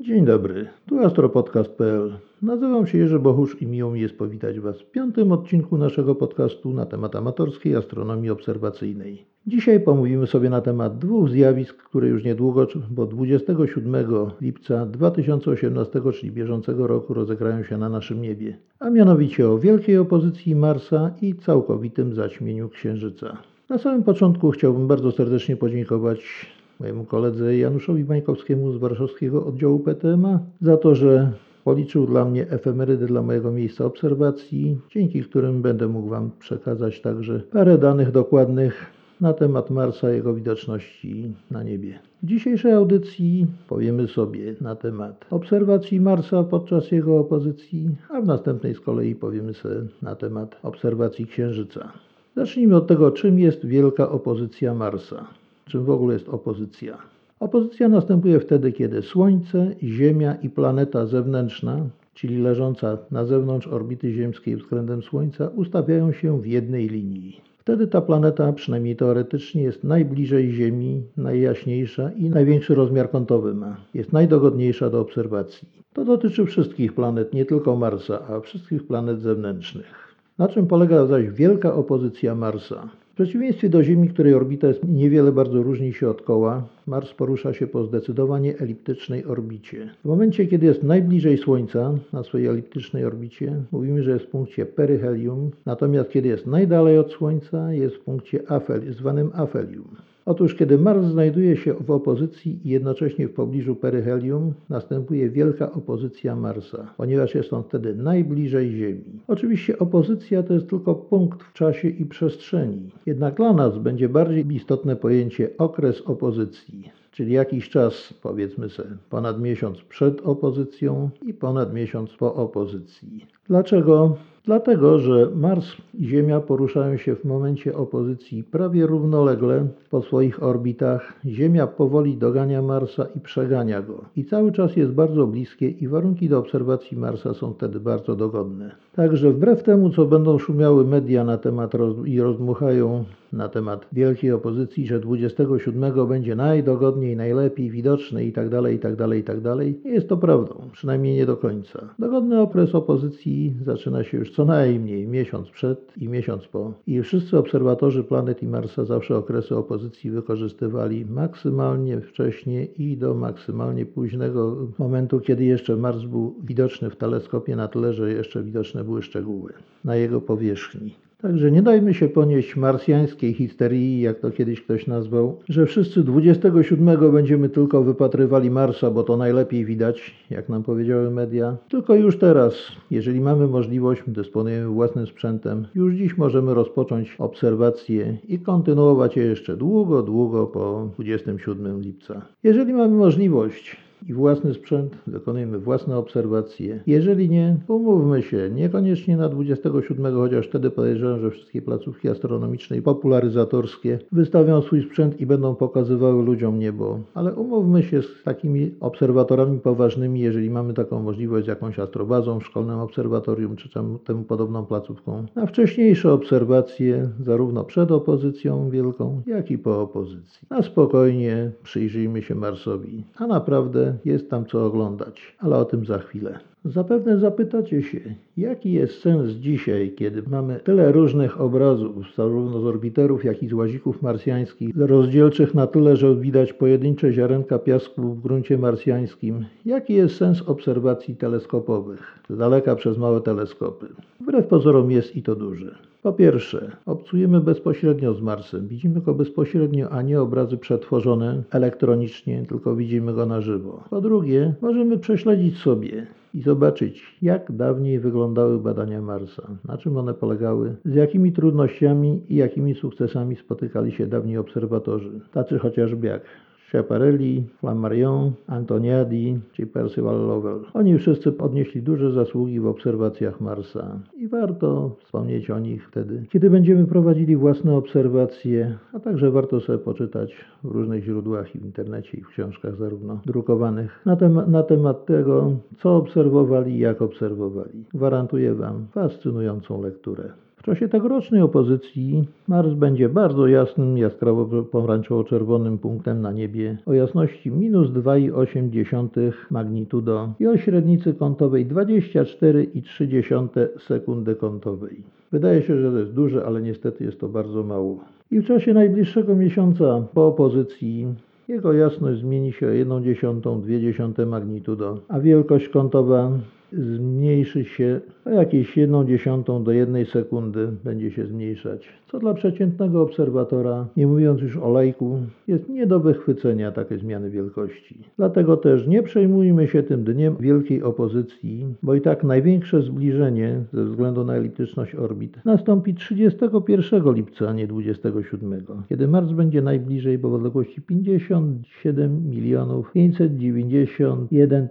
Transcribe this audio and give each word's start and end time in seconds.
Dzień 0.00 0.24
dobry, 0.24 0.66
tu 0.86 0.98
astropodcast.pl. 0.98 2.18
Nazywam 2.42 2.86
się 2.86 2.98
Jerzy 2.98 3.18
Bochusz 3.18 3.62
i 3.62 3.66
miło 3.66 3.90
mi 3.90 4.00
jest 4.00 4.18
powitać 4.18 4.60
Was 4.60 4.80
w 4.80 4.90
piątym 4.90 5.32
odcinku 5.32 5.78
naszego 5.78 6.14
podcastu 6.14 6.72
na 6.72 6.86
temat 6.86 7.16
amatorskiej 7.16 7.76
astronomii 7.76 8.30
obserwacyjnej. 8.30 9.26
Dzisiaj 9.46 9.80
pomówimy 9.80 10.26
sobie 10.26 10.50
na 10.50 10.60
temat 10.60 10.98
dwóch 10.98 11.28
zjawisk, 11.28 11.76
które 11.76 12.08
już 12.08 12.24
niedługo, 12.24 12.66
bo 12.90 13.06
27 13.06 14.06
lipca 14.40 14.86
2018, 14.86 16.00
czyli 16.12 16.32
bieżącego 16.32 16.86
roku, 16.86 17.14
rozegrają 17.14 17.62
się 17.62 17.78
na 17.78 17.88
naszym 17.88 18.22
niebie, 18.22 18.58
a 18.78 18.90
mianowicie 18.90 19.48
o 19.48 19.58
wielkiej 19.58 19.98
opozycji 19.98 20.54
Marsa 20.54 21.10
i 21.22 21.34
całkowitym 21.34 22.14
zaćmieniu 22.14 22.68
Księżyca. 22.68 23.36
Na 23.68 23.78
samym 23.78 24.02
początku 24.02 24.50
chciałbym 24.50 24.88
bardzo 24.88 25.12
serdecznie 25.12 25.56
podziękować 25.56 26.50
mojemu 26.80 27.04
koledze 27.04 27.56
Januszowi 27.56 28.04
Bańkowskiemu 28.04 28.72
z 28.72 28.76
warszawskiego 28.76 29.46
oddziału 29.46 29.78
PTMA 29.78 30.40
za 30.60 30.76
to, 30.76 30.94
że 30.94 31.32
policzył 31.64 32.06
dla 32.06 32.24
mnie 32.24 32.50
efemerydy 32.50 33.06
dla 33.06 33.22
mojego 33.22 33.50
miejsca 33.50 33.84
obserwacji, 33.84 34.78
dzięki 34.90 35.22
którym 35.22 35.62
będę 35.62 35.88
mógł 35.88 36.08
Wam 36.08 36.30
przekazać 36.38 37.00
także 37.00 37.40
parę 37.40 37.78
danych 37.78 38.10
dokładnych 38.10 38.86
na 39.20 39.32
temat 39.32 39.70
Marsa 39.70 40.10
jego 40.10 40.34
widoczności 40.34 41.32
na 41.50 41.62
niebie. 41.62 41.98
W 42.22 42.26
dzisiejszej 42.26 42.72
audycji 42.72 43.46
powiemy 43.68 44.08
sobie 44.08 44.54
na 44.60 44.76
temat 44.76 45.26
obserwacji 45.30 46.00
Marsa 46.00 46.42
podczas 46.42 46.90
jego 46.90 47.18
opozycji, 47.18 47.88
a 48.10 48.20
w 48.20 48.26
następnej 48.26 48.74
z 48.74 48.80
kolei 48.80 49.14
powiemy 49.14 49.54
sobie 49.54 49.76
na 50.02 50.14
temat 50.14 50.56
obserwacji 50.62 51.26
Księżyca. 51.26 51.92
Zacznijmy 52.36 52.76
od 52.76 52.86
tego, 52.86 53.10
czym 53.10 53.38
jest 53.38 53.66
wielka 53.66 54.10
opozycja 54.10 54.74
Marsa 54.74 55.39
czym 55.70 55.84
w 55.84 55.90
ogóle 55.90 56.14
jest 56.14 56.28
opozycja. 56.28 56.98
Opozycja 57.40 57.88
następuje 57.88 58.40
wtedy, 58.40 58.72
kiedy 58.72 59.02
Słońce, 59.02 59.74
Ziemia 59.82 60.34
i 60.34 60.50
planeta 60.50 61.06
zewnętrzna, 61.06 61.86
czyli 62.14 62.38
leżąca 62.38 62.98
na 63.10 63.24
zewnątrz 63.24 63.66
orbity 63.66 64.12
ziemskiej 64.12 64.56
względem 64.56 65.02
Słońca, 65.02 65.48
ustawiają 65.48 66.12
się 66.12 66.40
w 66.40 66.46
jednej 66.46 66.88
linii. 66.88 67.40
Wtedy 67.58 67.86
ta 67.86 68.00
planeta, 68.00 68.52
przynajmniej 68.52 68.96
teoretycznie, 68.96 69.62
jest 69.62 69.84
najbliżej 69.84 70.52
Ziemi, 70.52 71.02
najjaśniejsza 71.16 72.10
i 72.10 72.30
największy 72.30 72.74
rozmiar 72.74 73.10
kątowy 73.10 73.54
ma. 73.54 73.76
Jest 73.94 74.12
najdogodniejsza 74.12 74.90
do 74.90 75.00
obserwacji. 75.00 75.68
To 75.92 76.04
dotyczy 76.04 76.46
wszystkich 76.46 76.92
planet, 76.92 77.34
nie 77.34 77.44
tylko 77.44 77.76
Marsa, 77.76 78.22
a 78.28 78.40
wszystkich 78.40 78.86
planet 78.86 79.20
zewnętrznych. 79.20 80.14
Na 80.38 80.48
czym 80.48 80.66
polega 80.66 81.06
zaś 81.06 81.30
wielka 81.30 81.74
opozycja 81.74 82.34
Marsa? 82.34 82.88
Przeciwieństwie 83.20 83.68
do 83.68 83.84
Ziemi, 83.84 84.08
której 84.08 84.34
orbita 84.34 84.66
jest 84.66 84.84
niewiele 84.88 85.32
bardzo 85.32 85.62
różni 85.62 85.92
się 85.92 86.08
od 86.08 86.22
koła, 86.22 86.68
Mars 86.86 87.12
porusza 87.12 87.54
się 87.54 87.66
po 87.66 87.84
zdecydowanie 87.84 88.58
eliptycznej 88.58 89.24
orbicie. 89.24 89.90
W 90.04 90.08
momencie, 90.08 90.46
kiedy 90.46 90.66
jest 90.66 90.82
najbliżej 90.82 91.38
Słońca 91.38 91.94
na 92.12 92.22
swojej 92.22 92.46
eliptycznej 92.46 93.04
orbicie, 93.04 93.62
mówimy, 93.72 94.02
że 94.02 94.10
jest 94.10 94.24
w 94.24 94.28
punkcie 94.28 94.66
peryhelium, 94.66 95.50
natomiast 95.66 96.10
kiedy 96.10 96.28
jest 96.28 96.46
najdalej 96.46 96.98
od 96.98 97.12
Słońca, 97.12 97.72
jest 97.72 97.96
w 97.96 98.00
punkcie 98.00 98.50
afel, 98.50 98.92
zwanym 98.92 99.30
afelium. 99.34 100.09
Otóż 100.30 100.54
kiedy 100.54 100.78
Mars 100.78 101.06
znajduje 101.06 101.56
się 101.56 101.74
w 101.74 101.90
opozycji 101.90 102.60
i 102.64 102.68
jednocześnie 102.68 103.28
w 103.28 103.32
pobliżu 103.32 103.76
peryhelium, 103.76 104.52
następuje 104.68 105.30
wielka 105.30 105.72
opozycja 105.72 106.36
Marsa, 106.36 106.94
ponieważ 106.96 107.34
jest 107.34 107.52
on 107.52 107.62
wtedy 107.62 107.94
najbliżej 107.94 108.70
Ziemi. 108.70 109.20
Oczywiście 109.28 109.78
opozycja 109.78 110.42
to 110.42 110.54
jest 110.54 110.70
tylko 110.70 110.94
punkt 110.94 111.42
w 111.42 111.52
czasie 111.52 111.88
i 111.88 112.06
przestrzeni. 112.06 112.90
Jednak 113.06 113.36
dla 113.36 113.52
nas 113.52 113.78
będzie 113.78 114.08
bardziej 114.08 114.54
istotne 114.54 114.96
pojęcie 114.96 115.50
okres 115.58 116.00
opozycji 116.00 116.90
czyli 117.10 117.32
jakiś 117.32 117.68
czas, 117.68 118.14
powiedzmy 118.22 118.68
sobie, 118.68 118.90
ponad 119.10 119.40
miesiąc 119.40 119.78
przed 119.78 120.20
opozycją 120.20 121.10
i 121.22 121.34
ponad 121.34 121.74
miesiąc 121.74 122.10
po 122.10 122.34
opozycji. 122.34 123.26
Dlaczego? 123.48 124.16
Dlatego, 124.44 124.98
że 124.98 125.30
Mars 125.34 125.66
i 125.94 126.04
Ziemia 126.08 126.40
poruszają 126.40 126.96
się 126.96 127.16
w 127.16 127.24
momencie 127.24 127.76
opozycji 127.76 128.44
prawie 128.44 128.86
równolegle 128.86 129.66
po 129.90 130.02
swoich 130.02 130.42
orbitach. 130.42 131.12
Ziemia 131.26 131.66
powoli 131.66 132.16
dogania 132.16 132.62
Marsa 132.62 133.06
i 133.16 133.20
przegania 133.20 133.82
go. 133.82 134.04
I 134.16 134.24
cały 134.24 134.52
czas 134.52 134.76
jest 134.76 134.92
bardzo 134.92 135.26
bliskie 135.26 135.68
i 135.68 135.88
warunki 135.88 136.28
do 136.28 136.38
obserwacji 136.38 136.96
Marsa 136.96 137.34
są 137.34 137.52
wtedy 137.52 137.80
bardzo 137.80 138.16
dogodne. 138.16 138.70
Także 138.94 139.30
wbrew 139.30 139.62
temu, 139.62 139.90
co 139.90 140.06
będą 140.06 140.38
szumiały 140.38 140.84
media 140.84 141.24
na 141.24 141.38
temat 141.38 141.74
roz 141.74 141.96
i 142.06 142.20
rozdmuchają 142.20 143.04
na 143.32 143.48
temat 143.48 143.86
wielkiej 143.92 144.32
opozycji, 144.32 144.86
że 144.86 145.00
27 145.00 146.08
będzie 146.08 146.36
najdogodniej, 146.36 147.16
najlepiej 147.16 147.70
widoczny 147.70 148.24
i 148.24 148.32
tak 148.32 148.48
dalej, 148.48 148.76
i 148.76 148.78
tak 148.78 148.96
dalej, 148.96 149.20
i 149.20 149.24
tak 149.24 149.40
dalej, 149.40 149.80
nie 149.84 149.90
jest 149.90 150.08
to 150.08 150.16
prawdą, 150.16 150.54
przynajmniej 150.72 151.16
nie 151.16 151.26
do 151.26 151.36
końca. 151.36 151.94
Dogodny 151.98 152.40
okres 152.40 152.74
opozycji 152.74 153.54
zaczyna 153.64 154.04
się 154.04 154.18
już 154.18 154.30
co 154.30 154.44
najmniej 154.44 155.08
miesiąc 155.08 155.48
przed 155.48 155.92
i 155.96 156.08
miesiąc 156.08 156.46
po. 156.46 156.72
I 156.86 157.02
wszyscy 157.02 157.38
obserwatorzy 157.38 158.04
planet 158.04 158.42
i 158.42 158.46
Marsa 158.46 158.84
zawsze 158.84 159.16
okresy 159.16 159.56
opozycji 159.56 160.10
wykorzystywali 160.10 161.06
maksymalnie 161.06 162.00
wcześnie 162.00 162.64
i 162.64 162.96
do 162.96 163.14
maksymalnie 163.14 163.86
późnego 163.86 164.56
momentu, 164.78 165.20
kiedy 165.20 165.44
jeszcze 165.44 165.76
Mars 165.76 166.02
był 166.02 166.34
widoczny 166.44 166.90
w 166.90 166.96
teleskopie 166.96 167.56
na 167.56 167.68
tyle, 167.68 167.92
że 167.92 168.12
jeszcze 168.12 168.42
widoczne 168.42 168.84
były 168.84 169.02
szczegóły 169.02 169.52
na 169.84 169.96
jego 169.96 170.20
powierzchni. 170.20 170.94
Także 171.22 171.50
nie 171.50 171.62
dajmy 171.62 171.94
się 171.94 172.08
ponieść 172.08 172.56
marsjańskiej 172.56 173.34
histerii, 173.34 174.00
jak 174.00 174.18
to 174.18 174.30
kiedyś 174.30 174.62
ktoś 174.62 174.86
nazwał, 174.86 175.38
że 175.48 175.66
wszyscy 175.66 176.02
27 176.02 177.12
będziemy 177.12 177.48
tylko 177.48 177.82
wypatrywali 177.82 178.50
Marsa, 178.50 178.90
bo 178.90 179.02
to 179.02 179.16
najlepiej 179.16 179.64
widać, 179.64 180.14
jak 180.30 180.48
nam 180.48 180.62
powiedziały 180.62 181.10
media. 181.10 181.56
Tylko 181.68 181.94
już 181.94 182.18
teraz, 182.18 182.54
jeżeli 182.90 183.20
mamy 183.20 183.46
możliwość, 183.48 184.02
dysponujemy 184.06 184.68
własnym 184.68 185.06
sprzętem, 185.06 185.66
już 185.74 185.94
dziś 185.94 186.18
możemy 186.18 186.54
rozpocząć 186.54 187.16
obserwacje 187.18 188.18
i 188.28 188.38
kontynuować 188.38 189.16
je 189.16 189.24
jeszcze 189.24 189.56
długo, 189.56 190.02
długo 190.02 190.46
po 190.46 190.88
27 190.94 191.80
lipca. 191.80 192.22
Jeżeli 192.42 192.72
mamy 192.72 192.96
możliwość, 192.96 193.76
i 194.08 194.14
własny 194.14 194.54
sprzęt, 194.54 194.96
wykonujemy 195.06 195.58
własne 195.58 195.96
obserwacje. 195.96 196.82
Jeżeli 196.86 197.30
nie, 197.30 197.56
umówmy 197.68 198.22
się, 198.22 198.50
niekoniecznie 198.54 199.16
na 199.16 199.28
27, 199.28 200.14
chociaż 200.14 200.46
wtedy 200.46 200.70
podejrzewam, 200.70 201.20
że 201.20 201.30
wszystkie 201.30 201.62
placówki 201.62 202.08
astronomiczne 202.08 202.76
i 202.76 202.82
popularyzatorskie 202.82 203.98
wystawią 204.12 204.62
swój 204.62 204.82
sprzęt 204.82 205.20
i 205.20 205.26
będą 205.26 205.54
pokazywały 205.54 206.22
ludziom 206.22 206.58
niebo. 206.58 206.98
Ale 207.14 207.34
umówmy 207.34 207.82
się 207.82 208.02
z 208.02 208.22
takimi 208.24 208.74
obserwatorami 208.80 209.58
poważnymi, 209.58 210.20
jeżeli 210.20 210.50
mamy 210.50 210.74
taką 210.74 211.02
możliwość 211.02 211.44
z 211.44 211.48
jakąś 211.48 211.78
astrobazą, 211.78 212.40
szkolnym 212.40 212.78
obserwatorium 212.78 213.56
czy 213.56 213.68
temu 214.04 214.24
podobną 214.28 214.66
placówką, 214.66 215.26
na 215.36 215.46
wcześniejsze 215.46 216.12
obserwacje 216.12 217.08
zarówno 217.20 217.64
przed 217.64 217.90
opozycją 217.90 218.70
wielką, 218.70 219.22
jak 219.26 219.50
i 219.50 219.58
po 219.58 219.82
opozycji. 219.82 220.40
Na 220.50 220.62
spokojnie 220.62 221.52
przyjrzyjmy 221.62 222.22
się 222.22 222.34
Marsowi, 222.34 223.04
a 223.16 223.26
naprawdę 223.26 223.89
jest 224.04 224.30
tam 224.30 224.46
co 224.46 224.66
oglądać, 224.66 225.36
ale 225.38 225.56
o 225.56 225.64
tym 225.64 225.86
za 225.86 225.98
chwilę. 225.98 226.38
Zapewne 226.64 227.18
zapytacie 227.18 227.82
się, 227.82 228.00
jaki 228.36 228.72
jest 228.72 229.00
sens 229.00 229.30
dzisiaj, 229.30 229.92
kiedy 229.96 230.22
mamy 230.22 230.60
tyle 230.64 230.92
różnych 230.92 231.40
obrazów, 231.40 232.14
zarówno 232.16 232.60
z 232.60 232.64
orbiterów, 232.64 233.24
jak 233.24 233.42
i 233.42 233.48
z 233.48 233.52
łazików 233.52 234.02
marsjańskich, 234.02 234.76
rozdzielczych 234.76 235.54
na 235.54 235.66
tyle, 235.66 235.96
że 235.96 236.16
widać 236.16 236.52
pojedyncze 236.52 237.12
ziarenka 237.12 237.58
piasku 237.58 238.02
w 238.02 238.22
gruncie 238.22 238.58
marsjańskim. 238.58 239.44
Jaki 239.66 239.94
jest 239.94 240.16
sens 240.16 240.42
obserwacji 240.42 241.16
teleskopowych, 241.16 242.18
z 242.30 242.36
daleka 242.36 242.76
przez 242.76 242.98
małe 242.98 243.20
teleskopy? 243.20 243.86
Wbrew 244.20 244.46
pozorom 244.46 244.90
jest 244.90 245.16
i 245.16 245.22
to 245.22 245.36
duży. 245.36 245.74
Po 246.02 246.12
pierwsze, 246.12 246.70
obcujemy 246.86 247.40
bezpośrednio 247.40 248.14
z 248.14 248.20
Marsem. 248.20 248.68
Widzimy 248.68 249.00
go 249.00 249.14
bezpośrednio, 249.14 249.90
a 249.90 250.02
nie 250.02 250.20
obrazy 250.20 250.56
przetworzone 250.56 251.42
elektronicznie, 251.50 252.44
tylko 252.48 252.76
widzimy 252.76 253.14
go 253.14 253.26
na 253.26 253.40
żywo. 253.40 253.84
Po 253.90 254.00
drugie, 254.00 254.54
możemy 254.60 254.98
prześledzić 254.98 255.58
sobie 255.58 256.06
i 256.34 256.42
zobaczyć, 256.42 257.16
jak 257.22 257.52
dawniej 257.52 258.00
wyglądały 258.00 258.58
badania 258.58 259.02
Marsa, 259.02 259.42
na 259.64 259.78
czym 259.78 259.96
one 259.96 260.14
polegały, 260.14 260.76
z 260.84 260.94
jakimi 260.94 261.32
trudnościami 261.32 262.22
i 262.28 262.36
jakimi 262.36 262.74
sukcesami 262.74 263.36
spotykali 263.36 263.92
się 263.92 264.06
dawni 264.06 264.36
obserwatorzy, 264.36 265.20
tacy 265.32 265.58
chociażby 265.58 266.06
jak 266.06 266.22
Schiaparelli, 266.70 267.44
Flammarion, 267.60 268.32
Antoniadi 268.46 269.38
czy 269.52 269.66
Percival 269.66 270.26
Lowell. 270.26 270.64
Oni 270.74 270.98
wszyscy 270.98 271.38
odnieśli 271.38 271.82
duże 271.82 272.12
zasługi 272.12 272.60
w 272.60 272.66
obserwacjach 272.66 273.40
Marsa 273.40 273.98
i 274.16 274.28
warto 274.28 274.96
wspomnieć 275.04 275.50
o 275.50 275.58
nich 275.58 275.88
wtedy, 275.88 276.24
kiedy 276.28 276.50
będziemy 276.50 276.86
prowadzili 276.86 277.36
własne 277.36 277.74
obserwacje, 277.74 278.78
a 278.92 279.00
także 279.00 279.30
warto 279.30 279.60
sobie 279.60 279.78
poczytać 279.78 280.34
w 280.64 280.70
różnych 280.70 281.04
źródłach 281.04 281.54
i 281.54 281.58
w 281.58 281.64
internecie 281.64 282.18
i 282.18 282.22
w 282.22 282.28
książkach 282.28 282.76
zarówno 282.76 283.20
drukowanych 283.26 284.00
na, 284.06 284.16
tem 284.16 284.50
na 284.50 284.62
temat 284.62 285.06
tego, 285.06 285.52
co 285.78 285.96
obserwowali 285.96 286.74
i 286.74 286.78
jak 286.78 287.02
obserwowali. 287.02 287.84
Gwarantuję 287.94 288.54
Wam 288.54 288.86
fascynującą 288.92 289.82
lekturę. 289.82 290.30
W 290.60 290.62
czasie 290.62 290.88
tegorocznej 290.88 291.42
opozycji 291.42 292.24
Mars 292.48 292.74
będzie 292.74 293.08
bardzo 293.08 293.46
jasnym, 293.46 293.96
jaskrawo-pomarańczowo-czerwonym 293.96 295.78
punktem 295.78 296.20
na 296.20 296.32
niebie 296.32 296.78
o 296.86 296.92
jasności 296.92 297.50
minus 297.50 297.90
2,8 297.90 299.32
magnitudo 299.50 300.28
i 300.40 300.46
o 300.46 300.56
średnicy 300.56 301.14
kątowej 301.14 301.66
24,3 301.66 303.68
sekundy 303.78 304.34
kątowej. 304.34 305.02
Wydaje 305.32 305.62
się, 305.62 305.80
że 305.80 305.92
to 305.92 305.98
jest 305.98 306.12
duże, 306.12 306.46
ale 306.46 306.62
niestety 306.62 307.04
jest 307.04 307.20
to 307.20 307.28
bardzo 307.28 307.62
mało. 307.62 307.98
I 308.30 308.40
w 308.40 308.46
czasie 308.46 308.74
najbliższego 308.74 309.36
miesiąca 309.36 310.02
po 310.14 310.26
opozycji 310.26 311.06
jego 311.48 311.72
jasność 311.72 312.20
zmieni 312.20 312.52
się 312.52 312.66
o 312.66 312.70
1,1-2 312.70 314.26
magnitudo, 314.26 314.98
a 315.08 315.20
wielkość 315.20 315.68
kątowa 315.68 316.30
zmniejszy 316.72 317.64
się 317.64 318.00
o 318.24 318.30
jakieś 318.30 318.76
1 318.76 319.06
dziesiątą 319.06 319.64
do 319.64 319.72
1 319.72 320.06
sekundy 320.06 320.68
będzie 320.84 321.10
się 321.10 321.26
zmniejszać, 321.26 321.88
co 322.06 322.18
dla 322.18 322.34
przeciętnego 322.34 323.02
obserwatora, 323.02 323.86
nie 323.96 324.06
mówiąc 324.06 324.40
już 324.40 324.56
o 324.56 324.70
lajku, 324.70 325.18
jest 325.48 325.68
nie 325.68 325.86
do 325.86 326.00
wychwycenia 326.00 326.72
takie 326.72 326.98
zmiany 326.98 327.30
wielkości. 327.30 327.98
Dlatego 328.16 328.56
też 328.56 328.86
nie 328.86 329.02
przejmujmy 329.02 329.68
się 329.68 329.82
tym 329.82 330.04
dniem 330.04 330.36
wielkiej 330.40 330.82
opozycji, 330.82 331.66
bo 331.82 331.94
i 331.94 332.00
tak 332.00 332.24
największe 332.24 332.82
zbliżenie 332.82 333.64
ze 333.72 333.84
względu 333.84 334.24
na 334.24 334.34
eliptyczność 334.34 334.94
orbit 334.94 335.44
nastąpi 335.44 335.94
31 335.94 337.14
lipca, 337.14 337.48
a 337.48 337.52
nie 337.52 337.66
27, 337.66 338.62
kiedy 338.88 339.08
Mars 339.08 339.32
będzie 339.32 339.62
najbliżej, 339.62 340.18
bo 340.18 340.30
w 340.30 340.34
odległości 340.34 340.82
57 340.82 342.30
milionów 342.30 342.92
591 342.92 344.68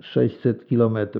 600 0.00 0.66
kilometrów. 0.66 1.15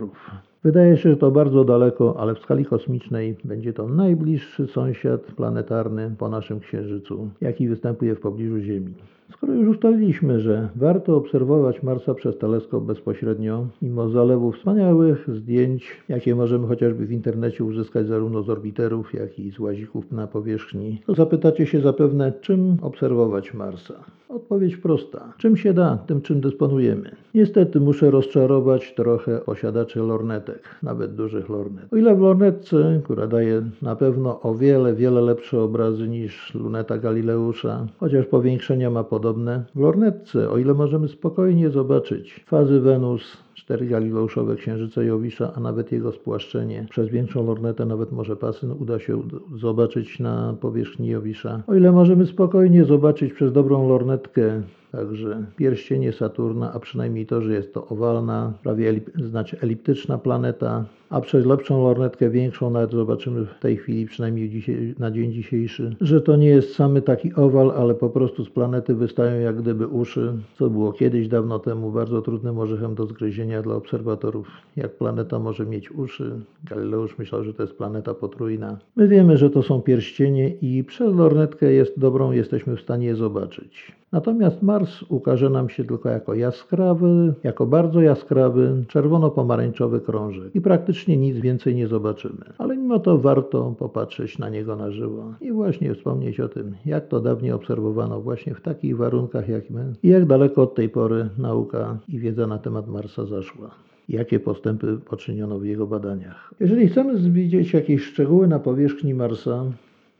Wydaje 0.64 0.96
się, 0.96 1.10
że 1.10 1.16
to 1.16 1.30
bardzo 1.30 1.64
daleko, 1.64 2.14
ale 2.18 2.34
w 2.34 2.38
skali 2.38 2.64
kosmicznej 2.64 3.36
będzie 3.44 3.72
to 3.72 3.88
najbliższy 3.88 4.66
sąsiad 4.66 5.20
planetarny 5.20 6.14
po 6.18 6.28
naszym 6.28 6.60
Księżycu, 6.60 7.30
jaki 7.40 7.68
występuje 7.68 8.14
w 8.14 8.20
pobliżu 8.20 8.58
Ziemi. 8.58 8.94
Skoro 9.32 9.54
już 9.54 9.68
ustaliliśmy, 9.68 10.40
że 10.40 10.68
warto 10.76 11.16
obserwować 11.16 11.82
Marsa 11.82 12.14
przez 12.14 12.38
teleskop 12.38 12.84
bezpośrednio, 12.84 13.66
mimo 13.82 14.08
zalewu 14.08 14.52
wspaniałych 14.52 15.28
zdjęć, 15.34 16.02
jakie 16.08 16.34
możemy 16.34 16.66
chociażby 16.66 17.06
w 17.06 17.12
internecie 17.12 17.64
uzyskać 17.64 18.06
zarówno 18.06 18.42
z 18.42 18.50
orbiterów, 18.50 19.14
jak 19.14 19.38
i 19.38 19.50
z 19.50 19.58
łazików 19.58 20.12
na 20.12 20.26
powierzchni, 20.26 21.02
to 21.06 21.14
zapytacie 21.14 21.66
się 21.66 21.80
zapewne, 21.80 22.32
czym 22.40 22.76
obserwować 22.82 23.54
Marsa. 23.54 23.94
Odpowiedź 24.28 24.76
prosta. 24.76 25.32
Czym 25.38 25.56
się 25.56 25.72
da, 25.72 25.98
tym 26.06 26.20
czym 26.22 26.40
dysponujemy. 26.40 27.10
Niestety 27.34 27.80
muszę 27.80 28.10
rozczarować 28.10 28.94
trochę 28.94 29.38
posiadaczy 29.38 30.00
lornetek, 30.00 30.62
nawet 30.82 31.14
dużych 31.14 31.48
lornet. 31.48 31.92
O 31.92 31.96
ile 31.96 32.14
w 32.14 32.20
lornetce, 32.20 33.00
która 33.04 33.26
daje 33.26 33.62
na 33.82 33.96
pewno 33.96 34.40
o 34.40 34.54
wiele, 34.54 34.94
wiele 34.94 35.20
lepsze 35.20 35.60
obrazy 35.60 36.08
niż 36.08 36.54
luneta 36.54 36.98
Galileusza, 36.98 37.86
chociaż 38.00 38.26
powiększenia 38.26 38.90
ma 38.90 39.04
podobne, 39.16 39.64
w 39.74 39.80
lornetce, 39.80 40.50
o 40.50 40.58
ile 40.58 40.74
możemy 40.74 41.08
spokojnie 41.08 41.70
zobaczyć 41.70 42.44
fazy 42.46 42.80
Wenus, 42.80 43.36
cztery 43.54 43.86
Galileuszowe 43.86 44.56
księżyce 44.56 45.04
Jowisza, 45.04 45.52
a 45.54 45.60
nawet 45.60 45.92
jego 45.92 46.12
spłaszczenie 46.12 46.86
przez 46.90 47.08
większą 47.08 47.46
lornetę, 47.46 47.86
nawet 47.86 48.12
może 48.12 48.36
pasy 48.36 48.66
uda 48.80 48.98
się 48.98 49.22
zobaczyć 49.54 50.20
na 50.20 50.54
powierzchni 50.60 51.08
Jowisza. 51.08 51.62
O 51.66 51.74
ile 51.74 51.92
możemy 51.92 52.26
spokojnie 52.26 52.84
zobaczyć 52.84 53.32
przez 53.32 53.52
dobrą 53.52 53.88
lornetkę 53.88 54.62
Także 54.96 55.44
pierścienie 55.56 56.12
Saturna, 56.12 56.72
a 56.72 56.80
przynajmniej 56.80 57.26
to, 57.26 57.42
że 57.42 57.52
jest 57.52 57.74
to 57.74 57.86
owalna, 57.88 58.52
prawie 58.62 58.88
elip, 58.88 59.10
znaczy 59.16 59.56
eliptyczna 59.60 60.18
planeta, 60.18 60.84
a 61.10 61.20
przez 61.20 61.46
lepszą 61.46 61.82
lornetkę 61.82 62.30
większą 62.30 62.70
nawet 62.70 62.90
zobaczymy 62.90 63.46
w 63.46 63.60
tej 63.60 63.76
chwili, 63.76 64.06
przynajmniej 64.06 64.62
na 64.98 65.10
dzień 65.10 65.32
dzisiejszy, 65.32 65.96
że 66.00 66.20
to 66.20 66.36
nie 66.36 66.48
jest 66.48 66.74
samy 66.74 67.02
taki 67.02 67.34
owal, 67.34 67.70
ale 67.76 67.94
po 67.94 68.10
prostu 68.10 68.44
z 68.44 68.50
planety 68.50 68.94
wystają 68.94 69.40
jak 69.40 69.56
gdyby 69.62 69.86
uszy, 69.86 70.32
co 70.58 70.70
było 70.70 70.92
kiedyś 70.92 71.28
dawno 71.28 71.58
temu 71.58 71.92
bardzo 71.92 72.22
trudnym 72.22 72.58
orzechem 72.58 72.94
do 72.94 73.06
zgryzienia 73.06 73.62
dla 73.62 73.74
obserwatorów. 73.74 74.48
Jak 74.76 74.98
planeta 74.98 75.38
może 75.38 75.66
mieć 75.66 75.92
uszy? 75.92 76.40
Galileusz 76.64 77.18
myślał, 77.18 77.44
że 77.44 77.54
to 77.54 77.62
jest 77.62 77.76
planeta 77.76 78.14
potrójna. 78.14 78.78
My 78.96 79.08
wiemy, 79.08 79.36
że 79.36 79.50
to 79.50 79.62
są 79.62 79.82
pierścienie 79.82 80.48
i 80.48 80.84
przez 80.84 81.14
lornetkę 81.14 81.72
jest 81.72 81.98
dobrą 81.98 82.32
jesteśmy 82.32 82.76
w 82.76 82.80
stanie 82.80 83.06
je 83.06 83.16
zobaczyć. 83.16 83.92
Natomiast 84.12 84.62
Mars 84.62 85.02
ukaże 85.08 85.50
nam 85.50 85.68
się 85.68 85.84
tylko 85.84 86.08
jako 86.08 86.34
jaskrawy, 86.34 87.34
jako 87.44 87.66
bardzo 87.66 88.00
jaskrawy, 88.00 88.84
czerwono-pomarańczowy 88.88 90.00
krążek 90.00 90.54
i 90.54 90.60
praktycznie 90.60 91.16
nic 91.16 91.36
więcej 91.36 91.74
nie 91.74 91.88
zobaczymy. 91.88 92.44
Ale 92.58 92.76
mimo 92.76 92.98
to 92.98 93.18
warto 93.18 93.74
popatrzeć 93.78 94.38
na 94.38 94.48
niego 94.48 94.76
na 94.76 94.90
żywo 94.90 95.34
i 95.40 95.52
właśnie 95.52 95.94
wspomnieć 95.94 96.40
o 96.40 96.48
tym, 96.48 96.74
jak 96.86 97.08
to 97.08 97.20
dawniej 97.20 97.52
obserwowano 97.52 98.20
właśnie 98.20 98.54
w 98.54 98.60
takich 98.60 98.96
warunkach 98.96 99.48
jak 99.48 99.70
my 99.70 99.92
i 100.02 100.08
jak 100.08 100.26
daleko 100.26 100.62
od 100.62 100.74
tej 100.74 100.88
pory 100.88 101.28
nauka 101.38 101.98
i 102.08 102.18
wiedza 102.18 102.46
na 102.46 102.58
temat 102.58 102.88
Marsa 102.88 103.26
zaszła 103.26 103.70
jakie 104.08 104.40
postępy 104.40 104.98
poczyniono 105.04 105.58
w 105.58 105.64
jego 105.64 105.86
badaniach. 105.86 106.54
Jeżeli 106.60 106.88
chcemy 106.88 107.30
widzieć 107.30 107.72
jakieś 107.72 108.02
szczegóły 108.02 108.48
na 108.48 108.58
powierzchni 108.58 109.14
Marsa, 109.14 109.64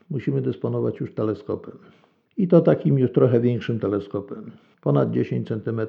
musimy 0.09 0.41
dysponować 0.41 0.99
już 0.99 1.13
teleskopem. 1.13 1.77
I 2.37 2.47
to 2.47 2.61
takim 2.61 2.99
już 2.99 3.11
trochę 3.11 3.39
większym 3.39 3.79
teleskopem. 3.79 4.51
Ponad 4.81 5.11
10 5.11 5.47
cm. 5.47 5.81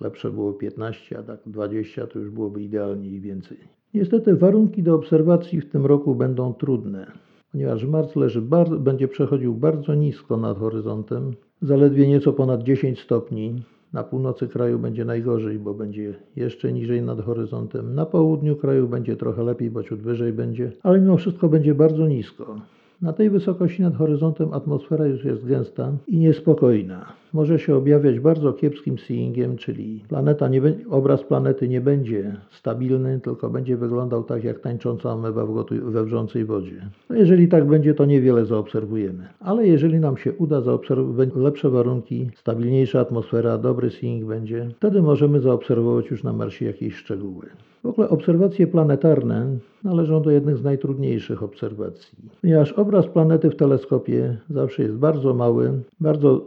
Lepsze 0.00 0.30
było 0.30 0.52
15, 0.52 1.18
a 1.18 1.22
tak 1.22 1.40
20 1.46 2.06
to 2.06 2.18
już 2.18 2.30
byłoby 2.30 2.62
idealnie 2.62 3.10
i 3.10 3.20
więcej. 3.20 3.58
Niestety 3.94 4.36
warunki 4.36 4.82
do 4.82 4.94
obserwacji 4.94 5.60
w 5.60 5.70
tym 5.70 5.86
roku 5.86 6.14
będą 6.14 6.54
trudne, 6.54 7.12
ponieważ 7.52 7.84
Mars 7.84 8.16
leży 8.16 8.42
bardzo, 8.42 8.78
będzie 8.78 9.08
przechodził 9.08 9.54
bardzo 9.54 9.94
nisko 9.94 10.36
nad 10.36 10.58
horyzontem, 10.58 11.30
zaledwie 11.62 12.08
nieco 12.08 12.32
ponad 12.32 12.62
10 12.62 13.00
stopni. 13.00 13.62
Na 13.92 14.04
północy 14.04 14.48
kraju 14.48 14.78
będzie 14.78 15.04
najgorzej, 15.04 15.58
bo 15.58 15.74
będzie 15.74 16.14
jeszcze 16.36 16.72
niżej 16.72 17.02
nad 17.02 17.20
horyzontem. 17.20 17.94
Na 17.94 18.06
południu 18.06 18.56
kraju 18.56 18.88
będzie 18.88 19.16
trochę 19.16 19.42
lepiej, 19.42 19.70
bo 19.70 19.82
ciut 19.82 20.00
wyżej 20.00 20.32
będzie, 20.32 20.72
ale 20.82 21.00
mimo 21.00 21.16
wszystko 21.16 21.48
będzie 21.48 21.74
bardzo 21.74 22.08
nisko. 22.08 22.60
Na 23.02 23.12
tej 23.12 23.30
wysokości 23.30 23.82
nad 23.82 23.96
horyzontem 23.96 24.52
atmosfera 24.52 25.06
już 25.06 25.24
jest 25.24 25.46
gęsta 25.46 25.92
i 26.06 26.18
niespokojna. 26.18 27.12
Może 27.32 27.58
się 27.58 27.76
objawiać 27.76 28.20
bardzo 28.20 28.52
kiepskim 28.52 28.98
seeingiem, 28.98 29.56
czyli 29.56 30.04
planeta 30.08 30.48
nie, 30.48 30.62
obraz 30.90 31.22
planety 31.22 31.68
nie 31.68 31.80
będzie 31.80 32.36
stabilny, 32.50 33.20
tylko 33.20 33.50
będzie 33.50 33.76
wyglądał 33.76 34.24
tak 34.24 34.44
jak 34.44 34.60
tańcząca 34.60 35.12
ameba 35.12 35.46
we 35.82 36.04
wrzącej 36.04 36.44
wodzie. 36.44 36.90
No 37.10 37.16
jeżeli 37.16 37.48
tak 37.48 37.66
będzie, 37.66 37.94
to 37.94 38.04
niewiele 38.04 38.46
zaobserwujemy. 38.46 39.28
Ale 39.40 39.66
jeżeli 39.66 40.00
nam 40.00 40.16
się 40.16 40.32
uda 40.32 40.60
zaobserwować 40.60 41.28
lepsze 41.36 41.70
warunki, 41.70 42.30
stabilniejsza 42.36 43.00
atmosfera, 43.00 43.58
dobry 43.58 43.90
seeing 43.90 44.24
będzie, 44.24 44.68
wtedy 44.76 45.02
możemy 45.02 45.40
zaobserwować 45.40 46.10
już 46.10 46.24
na 46.24 46.32
Marsie 46.32 46.64
jakieś 46.64 46.94
szczegóły. 46.94 47.46
W 47.82 47.86
ogóle 47.86 48.08
obserwacje 48.08 48.66
planetarne 48.66 49.46
należą 49.84 50.22
do 50.22 50.30
jednych 50.30 50.56
z 50.56 50.62
najtrudniejszych 50.62 51.42
obserwacji, 51.42 52.18
ponieważ 52.40 52.72
obraz 52.72 53.06
planety 53.06 53.50
w 53.50 53.56
teleskopie 53.56 54.36
zawsze 54.50 54.82
jest 54.82 54.94
bardzo 54.94 55.34
mały, 55.34 55.72
bardzo, 56.00 56.46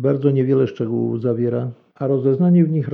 bardzo 0.00 0.30
niewiele 0.30 0.66
szczegółów 0.66 1.22
zawiera, 1.22 1.70
a 1.94 2.06
rozeznanie 2.06 2.64
w 2.64 2.70
nich, 2.70 2.88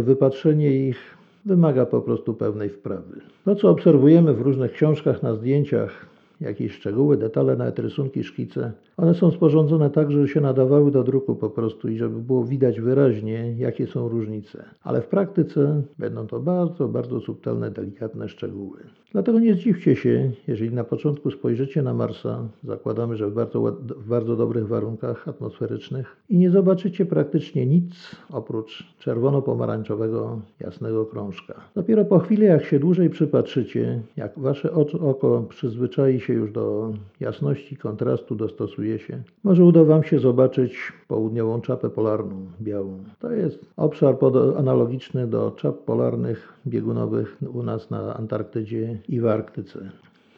wypatrzenie 0.00 0.88
ich 0.88 1.16
wymaga 1.44 1.86
po 1.86 2.00
prostu 2.00 2.34
pewnej 2.34 2.68
wprawy. 2.68 3.20
To, 3.44 3.54
co 3.54 3.70
obserwujemy 3.70 4.34
w 4.34 4.40
różnych 4.40 4.72
książkach, 4.72 5.22
na 5.22 5.34
zdjęciach, 5.34 6.06
jakieś 6.40 6.72
szczegóły, 6.72 7.16
detale, 7.16 7.56
nawet 7.56 7.78
rysunki, 7.78 8.24
szkice. 8.24 8.72
One 8.96 9.14
są 9.14 9.30
sporządzone 9.30 9.90
tak, 9.90 10.12
żeby 10.12 10.28
się 10.28 10.40
nadawały 10.40 10.90
do 10.90 11.04
druku 11.04 11.34
po 11.34 11.50
prostu 11.50 11.88
i 11.88 11.96
żeby 11.96 12.20
było 12.20 12.44
widać 12.44 12.80
wyraźnie, 12.80 13.54
jakie 13.58 13.86
są 13.86 14.08
różnice. 14.08 14.64
Ale 14.82 15.00
w 15.02 15.06
praktyce 15.06 15.82
będą 15.98 16.26
to 16.26 16.40
bardzo, 16.40 16.88
bardzo 16.88 17.20
subtelne, 17.20 17.70
delikatne 17.70 18.28
szczegóły. 18.28 18.78
Dlatego 19.12 19.40
nie 19.40 19.54
zdziwcie 19.54 19.96
się, 19.96 20.30
jeżeli 20.48 20.74
na 20.74 20.84
początku 20.84 21.30
spojrzycie 21.30 21.82
na 21.82 21.94
Marsa, 21.94 22.48
zakładamy, 22.64 23.16
że 23.16 23.30
w 23.30 23.34
bardzo, 23.34 23.62
w 23.80 24.08
bardzo 24.08 24.36
dobrych 24.36 24.68
warunkach 24.68 25.28
atmosferycznych, 25.28 26.16
i 26.28 26.38
nie 26.38 26.50
zobaczycie 26.50 27.06
praktycznie 27.06 27.66
nic 27.66 28.16
oprócz 28.30 28.94
czerwono-pomarańczowego, 28.98 30.40
jasnego 30.60 31.06
krążka. 31.06 31.54
Dopiero 31.74 32.04
po 32.04 32.18
chwili, 32.18 32.44
jak 32.44 32.64
się 32.64 32.78
dłużej 32.78 33.10
przypatrzycie, 33.10 34.02
jak 34.16 34.38
wasze 34.38 34.72
oko 35.00 35.46
przyzwyczai 35.48 36.20
się 36.20 36.25
już 36.32 36.52
do 36.52 36.92
jasności, 37.20 37.76
kontrastu, 37.76 38.34
dostosuje 38.34 38.98
się, 38.98 39.22
może 39.44 39.64
uda 39.64 39.84
Wam 39.84 40.02
się 40.04 40.18
zobaczyć 40.18 40.92
południową 41.08 41.60
czapę 41.60 41.90
polarną, 41.90 42.46
białą. 42.60 42.98
To 43.18 43.30
jest 43.30 43.66
obszar 43.76 44.16
analogiczny 44.58 45.26
do 45.26 45.50
czap 45.50 45.78
polarnych 45.78 46.52
biegunowych 46.66 47.36
u 47.54 47.62
nas 47.62 47.90
na 47.90 48.16
Antarktydzie 48.16 48.98
i 49.08 49.20
w 49.20 49.26
Arktyce. 49.26 49.90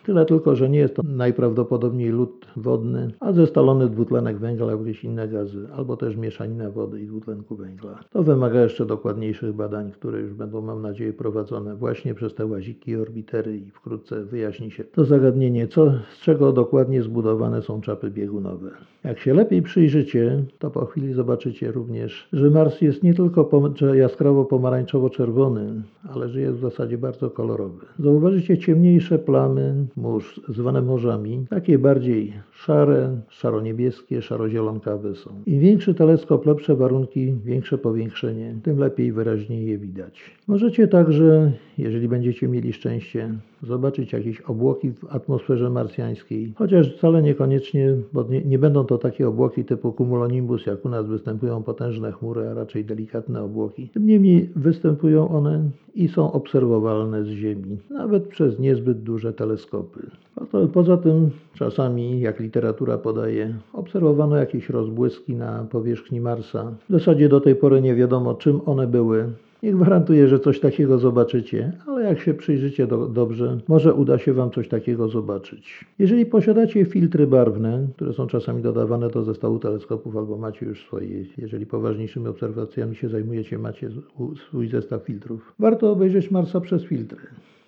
Tyle 0.09 0.27
tylko, 0.27 0.57
że 0.57 0.69
nie 0.69 0.79
jest 0.79 0.95
to 0.95 1.03
najprawdopodobniej 1.03 2.11
lód 2.11 2.47
wodny, 2.57 3.11
a 3.21 3.33
zestalony 3.33 3.89
dwutlenek 3.89 4.39
węgla 4.39 4.73
lub 4.73 4.87
jakieś 4.87 5.05
inne 5.05 5.29
gazy, 5.29 5.69
albo 5.77 5.97
też 5.97 6.17
mieszanina 6.17 6.71
wody 6.71 7.03
i 7.03 7.07
dwutlenku 7.07 7.57
węgla. 7.57 7.99
To 8.11 8.23
wymaga 8.23 8.63
jeszcze 8.63 8.87
dokładniejszych 8.87 9.53
badań, 9.53 9.91
które 9.91 10.21
już 10.21 10.35
będą, 10.35 10.61
mam 10.61 10.83
nadzieję, 10.83 11.13
prowadzone 11.13 11.77
właśnie 11.77 12.15
przez 12.15 12.35
te 12.35 12.47
łaziki 12.47 12.91
i 12.91 12.97
orbitery 12.97 13.57
i 13.57 13.71
wkrótce 13.71 14.25
wyjaśni 14.25 14.71
się 14.71 14.85
to 14.85 15.05
zagadnienie, 15.05 15.67
co, 15.67 15.93
z 16.17 16.21
czego 16.21 16.53
dokładnie 16.53 17.03
zbudowane 17.03 17.63
są 17.63 17.81
czapy 17.81 18.11
biegunowe. 18.11 18.71
Jak 19.05 19.19
się 19.19 19.35
lepiej 19.35 19.63
przyjrzycie, 19.63 20.45
to 20.59 20.71
po 20.71 20.87
chwili 20.87 21.13
zobaczycie 21.13 21.73
również, 21.73 22.29
że 22.33 22.51
Mars 22.51 22.81
jest 22.81 23.03
nie 23.03 23.15
tylko 23.15 23.51
jaskrawo 23.95 24.45
pomarańczowo-czerwony, 24.45 25.83
ale 26.15 26.29
że 26.29 26.41
jest 26.41 26.59
w 26.59 26.61
zasadzie 26.61 26.99
bardzo 26.99 27.31
kolorowy. 27.31 27.87
Zauważycie 27.99 28.59
ciemniejsze 28.59 29.19
plamy 29.19 29.87
mórz, 29.99 30.41
zwane 30.49 30.83
morzami, 30.83 31.47
takie 31.51 31.79
bardziej 31.79 32.33
szare, 32.53 33.21
szaro-niebieskie, 33.29 34.23
szaro-zielonkawe 34.23 35.15
są. 35.15 35.31
Im 35.47 35.61
większy 35.61 35.95
teleskop, 35.95 36.47
lepsze 36.47 36.77
warunki, 36.77 37.35
większe 37.45 37.79
powiększenie, 37.79 38.55
tym 38.63 38.79
lepiej 38.79 39.13
wyraźniej 39.13 39.67
je 39.67 39.79
widać. 39.79 40.21
Możecie 40.49 40.89
także, 40.89 41.53
jeżeli 41.79 42.09
będziecie 42.09 42.49
mieli 42.49 42.73
szczęście, 42.73 43.35
zobaczyć 43.63 44.13
jakieś 44.13 44.41
obłoki 44.41 44.91
w 44.91 45.05
atmosferze 45.09 45.71
marsjańskiej, 45.71 46.53
chociaż 46.57 46.97
wcale 46.97 47.23
niekoniecznie, 47.23 47.95
bo 48.13 48.23
nie, 48.23 48.45
nie, 48.45 48.59
będą 48.59 48.85
to 48.85 48.99
takie 48.99 49.29
obłoki 49.29 49.65
typu 49.65 49.93
cumulonimbus, 49.93 50.67
jak 50.67 50.85
u 50.85 50.89
nas 50.89 51.07
występują 51.07 51.63
potężne 51.63 52.13
chmury, 52.13 52.49
a 52.49 52.55
raczej 52.55 52.85
delikatne 52.85 53.43
obłoki. 53.43 53.89
Tym 53.89 54.07
niemniej 54.07 54.51
występują 54.57 55.29
one 55.29 55.71
i 55.99 56.09
są 56.09 56.33
obserwowalne 56.33 57.25
z 57.25 57.29
Ziemi, 57.29 57.77
nawet 57.91 58.29
przez 58.29 58.59
niezbyt 58.59 59.03
duże 59.03 59.33
teleskopy. 59.33 60.01
Poza 60.73 60.97
tym 60.97 61.31
czasami, 61.55 62.21
jak 62.21 62.41
literatura 62.41 62.99
podaje, 62.99 63.55
obserwowano 63.73 64.37
jakieś 64.37 64.69
rozbłyski 64.69 65.35
na 65.35 65.67
powierzchni 65.71 66.21
Marsa. 66.21 66.73
W 66.89 66.93
zasadzie 66.93 67.29
do 67.29 67.41
tej 67.41 67.55
pory 67.57 67.83
nie 67.83 67.95
wiadomo, 67.95 68.35
czym 68.35 68.61
one 68.67 68.87
były. 68.87 69.29
Nie 69.63 69.73
gwarantuję, 69.73 70.29
że 70.29 70.41
coś 70.41 70.61
takiego 70.61 70.99
zobaczycie, 70.99 71.73
ale 71.87 72.05
jak 72.05 72.21
się 72.21 72.35
przyjrzycie 72.35 72.87
do, 72.87 73.09
dobrze, 73.09 73.59
może 73.69 73.95
uda 73.95 74.19
się 74.19 74.33
Wam 74.33 74.51
coś 74.51 74.69
takiego 74.69 75.09
zobaczyć. 75.09 75.85
Jeżeli 75.99 76.27
posiadacie 76.27 76.85
filtry 76.85 77.27
barwne, 77.27 77.87
które 77.97 78.13
są 78.13 78.27
czasami 78.27 78.63
dodawane 78.63 79.11
do 79.11 79.25
zestawu 79.25 79.59
teleskopów, 79.59 80.17
albo 80.17 80.37
macie 80.37 80.67
już 80.67 80.87
swoje, 80.87 81.25
jeżeli 81.39 81.67
poważniejszymi 81.67 82.29
obserwacjami 82.29 82.97
się 82.97 83.09
zajmujecie, 83.09 83.59
macie 83.59 83.91
swój 84.47 84.69
zestaw 84.69 85.03
filtrów, 85.03 85.53
warto 85.59 85.93
obejrzeć 85.93 86.31
Marsa 86.31 86.61
przez 86.61 86.85
filtry. 86.85 87.19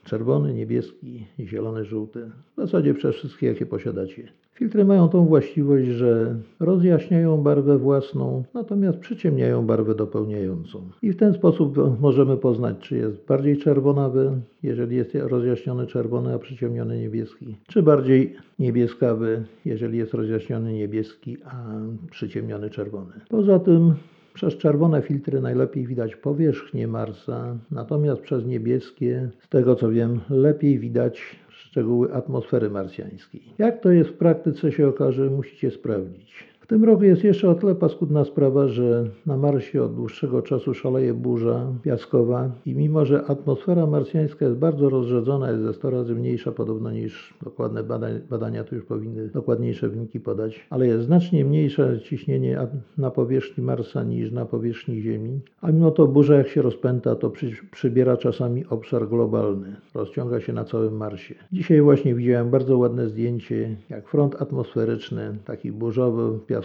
Czerwony, 0.04 0.54
niebieski, 0.54 1.26
zielony, 1.40 1.85
żółty. 1.85 2.30
W 2.57 2.61
zasadzie 2.61 2.95
przez 2.95 3.14
wszystkie, 3.16 3.47
jakie 3.47 3.66
posiadacie. 3.66 4.33
Filtry 4.54 4.85
mają 4.85 5.09
tą 5.09 5.26
właściwość, 5.26 5.88
że 5.88 6.37
rozjaśniają 6.61 7.37
barwę 7.37 7.78
własną, 7.78 8.45
natomiast 8.54 8.99
przyciemniają 8.99 9.66
barwę 9.66 9.95
dopełniającą. 9.95 10.83
I 11.02 11.12
w 11.12 11.16
ten 11.16 11.35
sposób 11.35 12.00
możemy 12.00 12.37
poznać, 12.37 12.76
czy 12.78 12.97
jest 12.97 13.26
bardziej 13.26 13.59
czerwonawy, 13.59 14.40
jeżeli 14.62 14.97
jest 14.97 15.14
rozjaśniony 15.14 15.87
czerwony, 15.87 16.35
a 16.35 16.38
przyciemniony 16.38 16.99
niebieski, 16.99 17.57
czy 17.66 17.83
bardziej 17.83 18.37
niebieskawy, 18.59 19.45
jeżeli 19.64 19.99
jest 19.99 20.14
rozjaśniony 20.14 20.73
niebieski, 20.73 21.37
a 21.45 21.64
przyciemniony 22.11 22.71
czerwony. 22.71 23.12
Poza 23.28 23.59
tym 23.59 23.95
przez 24.35 24.57
czerwone 24.57 25.03
filtry 25.03 25.41
najlepiej 25.41 25.87
widać 25.87 26.17
powierzchnię 26.17 26.87
Marsa, 26.87 27.57
natomiast 27.71 28.21
przez 28.21 28.47
niebieskie, 28.47 29.31
z 29.45 29.49
tego 29.49 29.77
co 29.77 29.91
wiem, 29.91 30.21
lepiej 30.31 30.79
widać 30.79 31.37
szczegóły 31.49 32.15
atmosfery 32.15 32.71
marsjańskiej. 32.71 33.43
Jak 33.59 33.81
to 33.81 33.93
jest 33.93 34.11
w 34.11 34.17
praktyce 34.17 34.73
się 34.73 34.89
okaże, 34.89 35.31
musicie 35.31 35.71
sprawdzić 35.71 36.51
tym 36.71 36.85
roku 36.85 37.05
jest 37.05 37.25
jeszcze 37.25 37.50
o 37.50 37.55
tyle 37.55 37.75
paskudna 37.75 38.25
sprawa, 38.25 38.69
że 38.69 39.05
na 39.27 39.37
Marsie 39.37 39.83
od 39.83 39.95
dłuższego 39.95 40.43
czasu 40.43 40.75
szaleje 40.75 41.15
burza 41.15 41.67
piaskowa 41.83 42.50
i 42.67 42.75
mimo, 42.75 43.05
że 43.05 43.25
atmosfera 43.25 43.87
marsjańska 43.87 44.45
jest 44.45 44.59
bardzo 44.59 44.89
rozrzedzona, 44.89 45.50
jest 45.50 45.62
ze 45.62 45.73
100 45.73 45.91
razy 45.91 46.15
mniejsza 46.15 46.53
podobno 46.53 46.91
niż 46.91 47.35
dokładne 47.43 47.83
badania, 47.83 48.21
badania 48.31 48.65
tu 48.65 48.75
już 48.75 48.85
powinny 48.85 49.29
dokładniejsze 49.29 49.89
wyniki 49.89 50.21
podać, 50.21 50.67
ale 50.71 50.87
jest 50.87 51.05
znacznie 51.05 51.45
mniejsze 51.45 52.00
ciśnienie 52.00 52.59
na 52.99 53.11
powierzchni 53.11 53.65
Marsa 53.65 54.03
niż 54.03 54.33
na 54.33 54.47
powierzchni 54.47 55.00
Ziemi, 55.00 55.41
a 55.61 55.73
mimo 55.73 55.91
to 55.91 56.07
burza 56.07 56.35
jak 56.35 56.49
się 56.49 56.62
rozpęta, 56.62 57.15
to 57.15 57.31
przy, 57.31 57.50
przybiera 57.71 58.17
czasami 58.17 58.67
obszar 58.67 59.09
globalny, 59.09 59.77
rozciąga 59.95 60.41
się 60.41 60.53
na 60.53 60.65
całym 60.65 60.97
Marsie. 60.97 61.35
Dzisiaj 61.53 61.81
właśnie 61.81 62.15
widziałem 62.15 62.50
bardzo 62.50 62.79
ładne 62.79 63.09
zdjęcie, 63.09 63.77
jak 63.89 64.09
front 64.09 64.43
atmosferyczny, 64.43 65.39
taki 65.45 65.73
burzowy, 65.73 66.39
piaskowy, 66.47 66.60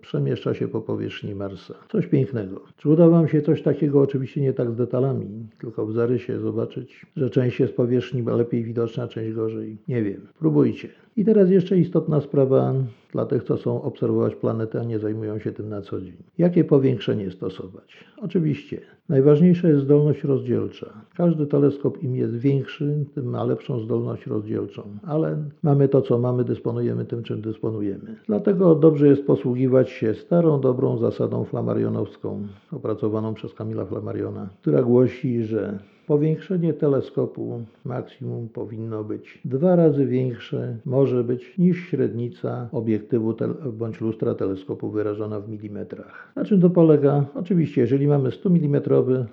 przemieszcza 0.00 0.54
się 0.54 0.68
po 0.68 0.80
powierzchni 0.80 1.34
Marsa. 1.34 1.74
Coś 1.88 2.06
pięknego. 2.06 2.60
Czy 2.76 2.88
uda 2.88 3.08
Wam 3.08 3.28
się 3.28 3.42
coś 3.42 3.62
takiego, 3.62 4.00
oczywiście 4.00 4.40
nie 4.40 4.52
tak 4.52 4.70
z 4.70 4.76
detalami, 4.76 5.26
tylko 5.60 5.86
w 5.86 5.92
zarysie 5.92 6.40
zobaczyć, 6.40 7.06
że 7.16 7.30
część 7.30 7.60
jest 7.60 7.76
powierzchni 7.76 8.22
lepiej 8.22 8.64
widoczna, 8.64 9.08
część 9.08 9.34
gorzej? 9.34 9.78
Nie 9.88 10.02
wiem. 10.02 10.20
Próbujcie. 10.38 10.88
I 11.16 11.24
teraz 11.24 11.50
jeszcze 11.50 11.78
istotna 11.78 12.20
sprawa 12.20 12.74
dla 13.16 13.26
tych, 13.26 13.44
co 13.44 13.56
chcą 13.56 13.82
obserwować 13.82 14.34
planetę, 14.34 14.80
a 14.80 14.84
nie 14.84 14.98
zajmują 14.98 15.38
się 15.38 15.52
tym 15.52 15.68
na 15.68 15.82
co 15.82 16.00
dzień. 16.00 16.16
Jakie 16.38 16.64
powiększenie 16.64 17.30
stosować? 17.30 18.04
Oczywiście, 18.22 18.80
najważniejsza 19.08 19.68
jest 19.68 19.84
zdolność 19.84 20.24
rozdzielcza. 20.24 20.86
Każdy 21.14 21.46
teleskop 21.46 22.02
im 22.02 22.16
jest 22.16 22.36
większy, 22.36 23.04
tym 23.14 23.24
ma 23.24 23.44
lepszą 23.44 23.80
zdolność 23.80 24.26
rozdzielczą, 24.26 24.82
ale 25.02 25.36
mamy 25.62 25.88
to, 25.88 26.02
co 26.02 26.18
mamy, 26.18 26.44
dysponujemy 26.44 27.04
tym, 27.04 27.22
czym 27.22 27.40
dysponujemy. 27.40 28.16
Dlatego 28.26 28.74
dobrze 28.74 29.08
jest 29.08 29.26
posługiwać 29.26 29.90
się 29.90 30.14
starą, 30.14 30.60
dobrą 30.60 30.98
zasadą 30.98 31.44
flamarionowską, 31.44 32.46
opracowaną 32.72 33.34
przez 33.34 33.54
Kamila 33.54 33.84
Flamariona, 33.84 34.48
która 34.60 34.82
głosi, 34.82 35.44
że 35.44 35.78
Powiększenie 36.06 36.74
teleskopu 36.74 37.62
maksimum 37.84 38.48
powinno 38.48 39.04
być 39.04 39.38
dwa 39.44 39.76
razy 39.76 40.06
większe, 40.06 40.76
może 40.84 41.24
być 41.24 41.58
niż 41.58 41.78
średnica 41.78 42.68
obiektywu 42.72 43.34
bądź 43.72 44.00
lustra 44.00 44.34
teleskopu 44.34 44.90
wyrażona 44.90 45.40
w 45.40 45.48
milimetrach. 45.48 46.32
Na 46.36 46.44
czym 46.44 46.60
to 46.60 46.70
polega? 46.70 47.24
Oczywiście, 47.34 47.80
jeżeli 47.80 48.06
mamy 48.06 48.30
100 48.30 48.48
mm 48.48 48.82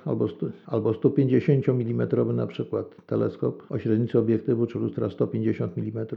albo, 0.05 0.27
100, 0.27 0.45
albo 0.65 0.93
150 0.93 1.69
mm 1.69 2.35
na 2.35 2.47
przykład 2.47 3.05
teleskop 3.05 3.63
o 3.69 3.79
średnicy 3.79 4.19
obiektywu 4.19 4.67
czy 4.67 4.79
lustra 4.79 5.09
150 5.09 5.77
mm, 5.77 6.07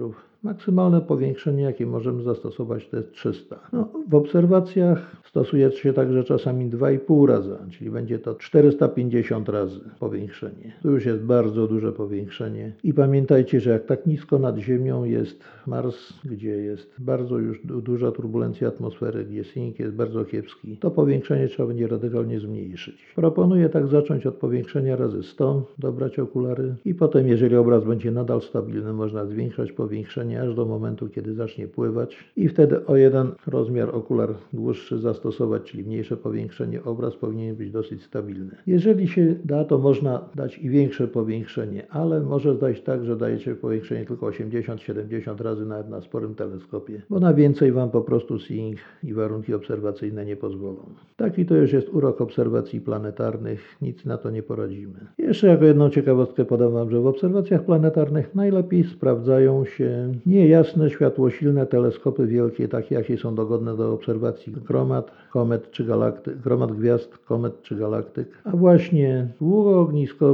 maksymalne 0.43 1.01
powiększenie, 1.01 1.63
jakie 1.63 1.87
możemy 1.87 2.23
zastosować, 2.23 2.89
to 2.89 2.97
jest 2.97 3.13
300. 3.13 3.61
No, 3.73 3.89
w 4.09 4.15
obserwacjach 4.15 5.17
stosuje 5.25 5.73
się 5.73 5.93
także 5.93 6.25
czasami 6.25 6.71
2,5 6.71 7.29
razy, 7.29 7.57
czyli 7.71 7.91
będzie 7.91 8.19
to 8.19 8.35
450 8.35 9.49
razy 9.49 9.81
powiększenie 10.01 10.46
powiększenie. 10.51 10.73
To 10.83 10.91
już 10.91 11.07
jest 11.07 11.23
bardzo 11.23 11.67
duże 11.67 11.93
powiększenie. 11.93 12.73
I 12.85 12.95
pamiętajcie, 12.95 13.61
że 13.61 13.71
jak 13.71 13.87
tak 13.87 14.07
nisko 14.07 14.39
nad 14.39 14.59
Ziemią 14.59 15.05
jest 15.05 15.45
Mars, 15.67 16.13
gdzie 16.25 16.51
jest 16.51 16.95
bardzo 16.99 17.39
już 17.39 17.61
duża 17.65 18.13
turbulencja 18.13 18.69
atmosfery, 18.69 19.25
gdzie 19.25 19.45
synk 19.45 19.79
jest 19.79 19.95
bardzo 19.95 20.25
kiepski, 20.25 20.77
to 20.77 20.91
powiększenie 20.91 21.49
trzeba 21.49 21.67
będzie 21.67 21.87
radykalnie 21.87 22.41
zmniejszyć. 22.41 22.97
Proponuję 23.15 23.69
tak 23.69 23.87
zacząć 23.87 24.27
od 24.27 24.35
powiększenia 24.35 24.97
razy 24.97 25.23
100, 25.23 25.67
dobrać 25.79 26.19
okulary 26.19 26.75
i 26.85 26.95
potem, 26.95 27.29
jeżeli 27.29 27.57
obraz 27.57 27.85
będzie 27.85 28.11
nadal 28.11 28.43
stabilny, 28.43 28.93
można 28.93 29.27
zwiększać 29.27 29.73
powiększenie 29.73 30.43
aż 30.43 30.55
do 30.55 30.65
momentu, 30.65 31.09
kiedy 31.09 31.35
zacznie 31.35 31.69
pływać 31.69 32.17
i 32.37 32.49
wtedy 32.49 32.87
o 32.87 32.97
jeden 32.97 33.33
rozmiar 33.47 33.95
okular 33.95 34.35
dłuższy 34.53 34.99
zastosować, 34.99 35.63
czyli 35.63 35.85
mniejsze 35.85 36.17
powiększenie, 36.17 36.85
obraz 36.85 37.17
powinien 37.17 37.57
być 37.57 37.71
dosyć 37.71 38.03
stabilny. 38.03 38.57
Jeżeli 38.67 39.09
się 39.09 39.35
da, 39.45 39.65
to 39.65 39.79
można 39.79 40.29
dać 40.37 40.59
i 40.59 40.71
większe 40.71 41.09
powiększenie, 41.09 41.87
ale 41.91 42.21
może 42.21 42.55
zdać 42.55 42.81
tak, 42.81 43.05
że 43.05 43.17
dajecie 43.17 43.55
powiększenie 43.55 44.05
tylko 44.05 44.27
80-70 44.27 45.41
razy 45.41 45.67
nawet 45.67 45.89
na 45.89 46.01
sporym 46.01 46.35
teleskopie, 46.35 47.03
bo 47.11 47.21
na 47.21 47.35
więcej 47.35 47.73
Wam 47.73 47.91
po 47.91 48.01
prostu 48.01 48.39
seeing 48.39 48.79
i 49.03 49.15
warunki 49.15 49.55
obserwacyjne 49.55 50.25
nie 50.25 50.37
pozwolą. 50.37 50.83
Taki 51.17 51.47
to 51.47 51.55
już 51.55 51.73
jest 51.73 51.89
urok 51.89 52.21
obserwacji 52.21 52.81
planetarnych, 52.81 53.77
nic 53.83 54.05
na 54.05 54.19
to 54.19 54.31
nie 54.31 54.43
poradzimy. 54.43 54.95
Jeszcze 55.19 55.47
jako 55.47 55.65
jedną 55.65 55.91
ciekawostkę 55.91 56.45
podam 56.45 56.73
Wam, 56.73 56.91
że 56.91 57.01
w 57.01 57.07
obserwacjach 57.07 57.65
planetarnych 57.65 58.35
najlepiej 58.35 58.85
sprawdzają 58.85 59.65
się 59.65 60.13
niejasne, 60.27 60.91
światłosilne 60.91 61.67
teleskopy 61.67 62.27
wielkie, 62.27 62.69
takie 62.69 62.95
jakie 62.95 63.19
są 63.19 63.35
dogodne 63.35 63.77
do 63.77 63.93
obserwacji 63.93 64.53
gromat, 64.53 65.11
komet 65.33 65.71
czy 65.71 65.85
galaktyk, 65.85 66.39
gromat 66.39 66.73
gwiazd, 66.73 67.19
komet 67.19 67.63
czy 67.63 67.77
galaktyk, 67.77 68.29
a 68.45 68.51
właśnie 68.51 69.29
długoognisko 69.41 70.26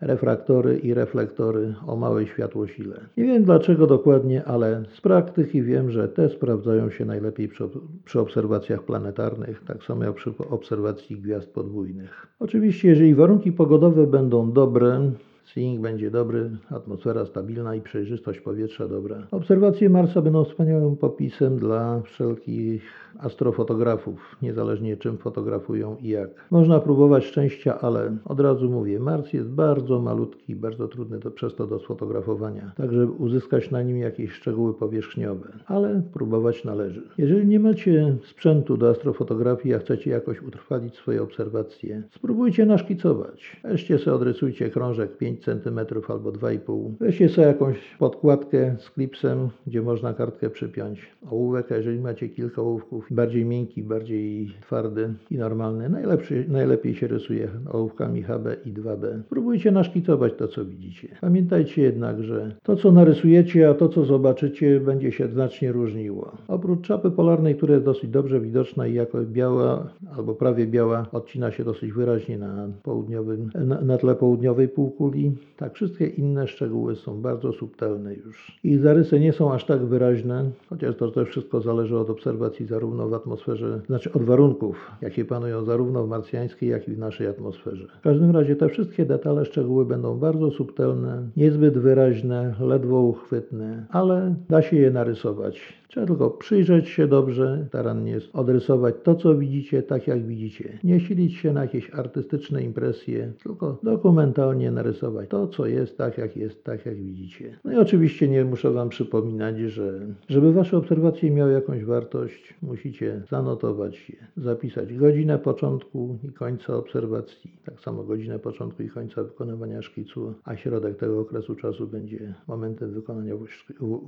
refraktory 0.00 0.78
i 0.78 0.94
reflektory 0.94 1.74
o 1.86 1.96
małej 1.96 2.26
światłosile. 2.26 3.00
Nie 3.16 3.24
wiem 3.24 3.44
dlaczego 3.44 3.86
dokładnie, 3.86 4.44
ale 4.44 4.82
z 4.94 5.00
praktyki 5.00 5.62
wiem, 5.62 5.90
że 5.90 6.08
te 6.08 6.28
sprawdzają 6.28 6.90
się 6.90 7.04
najlepiej 7.04 7.48
przy, 7.48 7.64
przy 8.04 8.20
obserwacjach 8.20 8.82
planetarnych, 8.82 9.64
tak 9.66 9.84
samo 9.84 10.04
jak 10.04 10.14
przy 10.14 10.32
obserwacji 10.50 11.16
gwiazd 11.16 11.54
podwójnych. 11.54 12.26
Oczywiście, 12.40 12.88
jeżeli 12.88 13.14
warunki 13.14 13.52
pogodowe 13.52 14.06
będą 14.06 14.52
dobre, 14.52 15.10
seeing 15.54 15.80
będzie 15.80 16.10
dobry, 16.10 16.50
atmosfera 16.70 17.26
stabilna 17.26 17.74
i 17.74 17.80
przejrzystość 17.80 18.40
powietrza 18.40 18.88
dobra. 18.88 19.26
Obserwacje 19.30 19.90
Marsa 19.90 20.22
będą 20.22 20.44
wspaniałym 20.44 20.96
popisem 20.96 21.58
dla 21.58 22.00
wszelkich 22.00 22.82
astrofotografów, 23.18 24.36
niezależnie 24.42 24.96
czym 24.96 25.18
fotografują 25.18 25.96
i 26.02 26.08
jak. 26.08 26.30
Można 26.50 26.80
próbować 26.80 27.24
szczęścia, 27.24 27.80
ale 27.80 28.16
od 28.24 28.40
razu 28.40 28.70
mówię, 28.70 29.00
Mars 29.00 29.32
jest 29.32 29.48
bardzo 29.48 30.00
malutki, 30.00 30.56
bardzo 30.56 30.88
trudny 30.88 31.18
to, 31.18 31.30
przez 31.30 31.54
to 31.54 31.66
do 31.66 31.78
sfotografowania, 31.78 32.72
tak 32.76 32.92
żeby 32.92 33.12
uzyskać 33.12 33.70
na 33.70 33.82
nim 33.82 33.98
jakieś 33.98 34.32
szczegóły 34.32 34.74
powierzchniowe, 34.74 35.48
ale 35.66 36.02
próbować 36.12 36.64
należy. 36.64 37.02
Jeżeli 37.18 37.46
nie 37.46 37.60
macie 37.60 38.16
sprzętu 38.30 38.76
do 38.76 38.90
astrofotografii, 38.90 39.74
a 39.74 39.78
chcecie 39.78 40.10
jakoś 40.10 40.42
utrwalić 40.42 40.94
swoje 40.94 41.22
obserwacje, 41.22 42.02
spróbujcie 42.10 42.66
naszkicować. 42.66 43.60
Weźcie 43.64 43.98
sobie, 43.98 44.16
odrysujcie 44.16 44.70
krążek 44.70 45.16
5 45.16 45.35
cm 45.44 45.80
albo 46.08 46.32
2,5. 46.32 46.92
Weźcie 47.00 47.28
sobie 47.28 47.46
jakąś 47.46 47.76
podkładkę 47.98 48.76
z 48.78 48.90
klipsem, 48.90 49.48
gdzie 49.66 49.82
można 49.82 50.14
kartkę 50.14 50.50
przypiąć. 50.50 51.10
Ołówek, 51.30 51.72
a 51.72 51.76
jeżeli 51.76 52.00
macie 52.00 52.28
kilka 52.28 52.62
ołówków, 52.62 53.06
bardziej 53.10 53.44
miękki, 53.44 53.82
bardziej 53.82 54.54
twardy 54.62 55.14
i 55.30 55.38
normalny, 55.38 55.88
najlepszy, 55.88 56.44
najlepiej 56.48 56.94
się 56.94 57.06
rysuje 57.06 57.48
ołówkami 57.72 58.22
HB 58.22 58.46
i 58.64 58.72
2B. 58.72 59.22
Spróbujcie 59.26 59.70
naszkicować 59.72 60.32
to, 60.34 60.48
co 60.48 60.64
widzicie. 60.64 61.08
Pamiętajcie 61.20 61.82
jednak, 61.82 62.22
że 62.22 62.56
to, 62.62 62.76
co 62.76 62.92
narysujecie, 62.92 63.68
a 63.68 63.74
to, 63.74 63.88
co 63.88 64.04
zobaczycie, 64.04 64.80
będzie 64.80 65.12
się 65.12 65.28
znacznie 65.28 65.72
różniło. 65.72 66.32
Oprócz 66.48 66.86
czapy 66.86 67.10
polarnej, 67.10 67.54
która 67.54 67.74
jest 67.74 67.84
dosyć 67.84 68.10
dobrze 68.10 68.40
widoczna 68.40 68.86
i 68.86 68.94
jako 68.94 69.18
biała 69.22 69.88
albo 70.16 70.34
prawie 70.34 70.66
biała, 70.66 71.06
odcina 71.12 71.50
się 71.50 71.64
dosyć 71.64 71.92
wyraźnie 71.92 72.38
na, 72.38 72.68
południowym, 72.82 73.50
na, 73.54 73.80
na 73.80 73.98
tle 73.98 74.14
południowej 74.14 74.68
półkuli, 74.68 75.25
tak 75.56 75.74
wszystkie 75.74 76.06
inne 76.06 76.48
szczegóły 76.48 76.96
są 76.96 77.20
bardzo 77.20 77.52
subtelne 77.52 78.14
już. 78.14 78.58
Ich 78.64 78.80
zarysy 78.80 79.20
nie 79.20 79.32
są 79.32 79.52
aż 79.52 79.64
tak 79.64 79.86
wyraźne, 79.86 80.50
chociaż 80.68 80.96
to 80.96 81.10
też 81.10 81.28
wszystko 81.28 81.60
zależy 81.60 81.98
od 81.98 82.10
obserwacji 82.10 82.66
zarówno 82.66 83.08
w 83.08 83.14
atmosferze, 83.14 83.80
znaczy 83.86 84.12
od 84.12 84.22
warunków, 84.22 84.90
jakie 85.02 85.24
panują 85.24 85.64
zarówno 85.64 86.06
w 86.06 86.08
marsjańskiej, 86.08 86.68
jak 86.68 86.88
i 86.88 86.92
w 86.92 86.98
naszej 86.98 87.26
atmosferze. 87.26 87.86
W 88.00 88.02
każdym 88.02 88.30
razie 88.30 88.56
te 88.56 88.68
wszystkie 88.68 89.06
detale, 89.06 89.44
szczegóły 89.44 89.84
będą 89.84 90.18
bardzo 90.18 90.50
subtelne, 90.50 91.28
niezbyt 91.36 91.78
wyraźne, 91.78 92.54
ledwo 92.60 93.00
uchwytne, 93.00 93.86
ale 93.90 94.34
da 94.48 94.62
się 94.62 94.76
je 94.76 94.90
narysować. 94.90 95.76
Trzeba 95.88 96.06
tylko 96.06 96.30
przyjrzeć 96.30 96.88
się 96.88 97.06
dobrze, 97.06 97.64
starannie 97.68 98.18
odrysować 98.32 98.94
to, 99.02 99.14
co 99.14 99.34
widzicie, 99.34 99.82
tak 99.82 100.06
jak 100.06 100.26
widzicie. 100.26 100.78
Nie 100.84 101.00
silić 101.00 101.34
się 101.34 101.52
na 101.52 101.62
jakieś 101.62 101.90
artystyczne 101.94 102.62
impresje, 102.62 103.32
tylko 103.42 103.78
dokumentalnie 103.82 104.70
narysować 104.70 105.15
to, 105.24 105.48
co 105.48 105.66
jest, 105.66 105.98
tak 105.98 106.18
jak 106.18 106.36
jest, 106.36 106.64
tak 106.64 106.86
jak 106.86 106.96
widzicie. 106.96 107.58
No 107.64 107.72
i 107.72 107.76
oczywiście 107.76 108.28
nie 108.28 108.44
muszę 108.44 108.70
Wam 108.70 108.88
przypominać, 108.88 109.58
że 109.58 110.00
żeby 110.28 110.52
Wasze 110.52 110.76
obserwacje 110.76 111.30
miały 111.30 111.52
jakąś 111.52 111.84
wartość, 111.84 112.54
musicie 112.62 113.22
zanotować 113.30 114.10
je, 114.10 114.16
zapisać 114.36 114.94
godzinę 114.94 115.38
początku 115.38 116.18
i 116.22 116.32
końca 116.32 116.76
obserwacji, 116.76 117.52
tak 117.64 117.80
samo 117.80 118.02
godzinę 118.02 118.38
początku 118.38 118.82
i 118.82 118.88
końca 118.88 119.22
wykonywania 119.22 119.82
szkicu, 119.82 120.34
a 120.44 120.56
środek 120.56 120.96
tego 120.96 121.20
okresu 121.20 121.54
czasu 121.54 121.86
będzie 121.86 122.34
momentem 122.48 122.90
wykonania, 122.90 123.34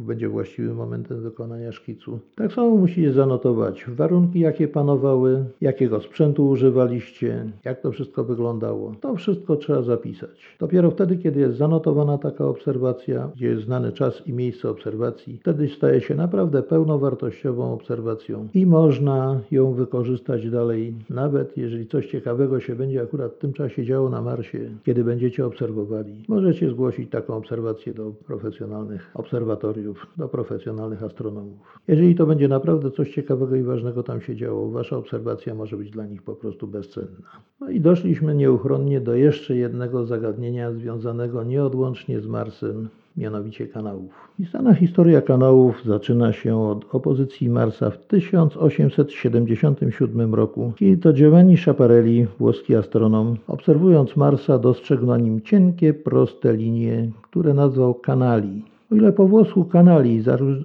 będzie 0.01 0.29
właściwym 0.29 0.77
momentem 0.77 1.23
wykonania 1.23 1.73
szkicu. 1.73 2.19
Tak 2.35 2.53
samo 2.53 2.77
musicie 2.77 3.13
zanotować 3.13 3.85
warunki, 3.89 4.41
jakie 4.41 4.69
panowały, 4.69 5.45
jakiego 5.61 6.01
sprzętu 6.01 6.49
używaliście, 6.49 7.53
jak 7.65 7.81
to 7.81 7.93
wszystko 7.93 8.25
wyglądało. 8.25 8.95
To 9.01 9.17
wszystko 9.17 9.57
trzeba 9.57 9.83
zapisać. 9.83 10.57
Dopiero 10.61 10.93
wtedy, 10.99 11.17
kiedy 11.17 11.41
jest 11.41 11.59
zanotowana 11.59 12.19
taka 12.19 12.45
obserwacja, 12.45 13.31
gdzie 13.37 13.47
jest 13.47 13.65
znany 13.65 13.93
czas 13.93 14.27
i 14.27 14.33
miejsce 14.33 14.71
obserwacji, 14.71 15.39
wtedy 15.41 15.69
staje 15.69 16.01
się 16.01 16.15
naprawdę 16.15 16.63
pełnowartościową 16.63 17.73
obserwacją 17.73 18.49
i 18.55 18.67
można 18.67 19.41
ją 19.51 19.73
wykorzystać 19.73 20.51
dalej, 20.51 20.95
nawet 21.11 21.57
jeżeli 21.57 21.87
coś 21.87 22.07
ciekawego 22.07 22.61
się 22.61 22.75
będzie 22.75 23.03
akurat 23.03 23.33
w 23.33 23.39
tym 23.39 23.53
czasie 23.53 23.85
działo 23.85 24.09
na 24.09 24.23
Marsie, 24.23 24.71
kiedy 24.85 25.05
będziecie 25.05 25.47
obserwowali. 25.47 26.25
Możecie 26.29 26.71
zgłosić 26.71 27.11
taką 27.11 27.37
obserwację 27.37 27.95
do 27.95 28.13
profesjonalnych 28.27 29.11
obserwatoriów, 29.15 30.07
do 30.17 30.29
profesjonalnych 30.29 31.03
astronomów. 31.03 31.59
Jeżeli 31.89 32.15
to 32.15 32.27
będzie 32.27 32.49
naprawdę 32.49 32.91
coś 32.91 33.15
ciekawego 33.15 33.57
i 33.57 33.63
ważnego 33.63 34.03
tam 34.03 34.21
się 34.21 34.37
działo, 34.37 34.71
wasza 34.71 34.97
obserwacja 34.97 35.55
może 35.55 35.77
być 35.77 35.91
dla 35.91 36.07
nich 36.07 36.23
po 36.23 36.35
prostu 36.37 36.67
bezcenna. 36.67 37.41
No 37.61 37.71
i 37.71 37.81
doszliśmy 37.81 38.35
nieuchronnie 38.35 39.01
do 39.01 39.15
jeszcze 39.15 39.57
jednego 39.57 40.07
zagadnienia 40.07 40.73
związanego 40.73 40.88
nieodłącznie 41.47 42.21
z 42.21 42.27
Marsem, 42.27 42.89
mianowicie 43.17 43.67
kanałów. 43.67 44.11
Istana 44.39 44.75
historia 44.75 45.23
kanałów 45.23 45.85
zaczyna 45.85 46.33
się 46.33 46.61
od 46.61 46.95
opozycji 46.95 47.51
Marsa 47.51 47.91
w 47.91 47.99
1877 47.99 50.35
roku, 50.35 50.73
kiedy 50.77 51.03
to 51.03 51.13
Giovanni 51.13 51.57
Schiaparelli, 51.57 52.27
włoski 52.39 52.77
astronom, 52.77 53.37
obserwując 53.49 54.17
Marsa 54.17 54.59
dostrzegł 54.59 55.07
na 55.07 55.19
nim 55.19 55.43
cienkie, 55.43 55.95
proste 55.95 56.57
linie, 56.57 57.11
które 57.23 57.55
nazwał 57.55 57.95
kanali. 57.95 58.63
O 58.93 58.95
ile 58.95 59.13
po 59.13 59.29
włosku 59.29 59.65
kanali 59.65 60.23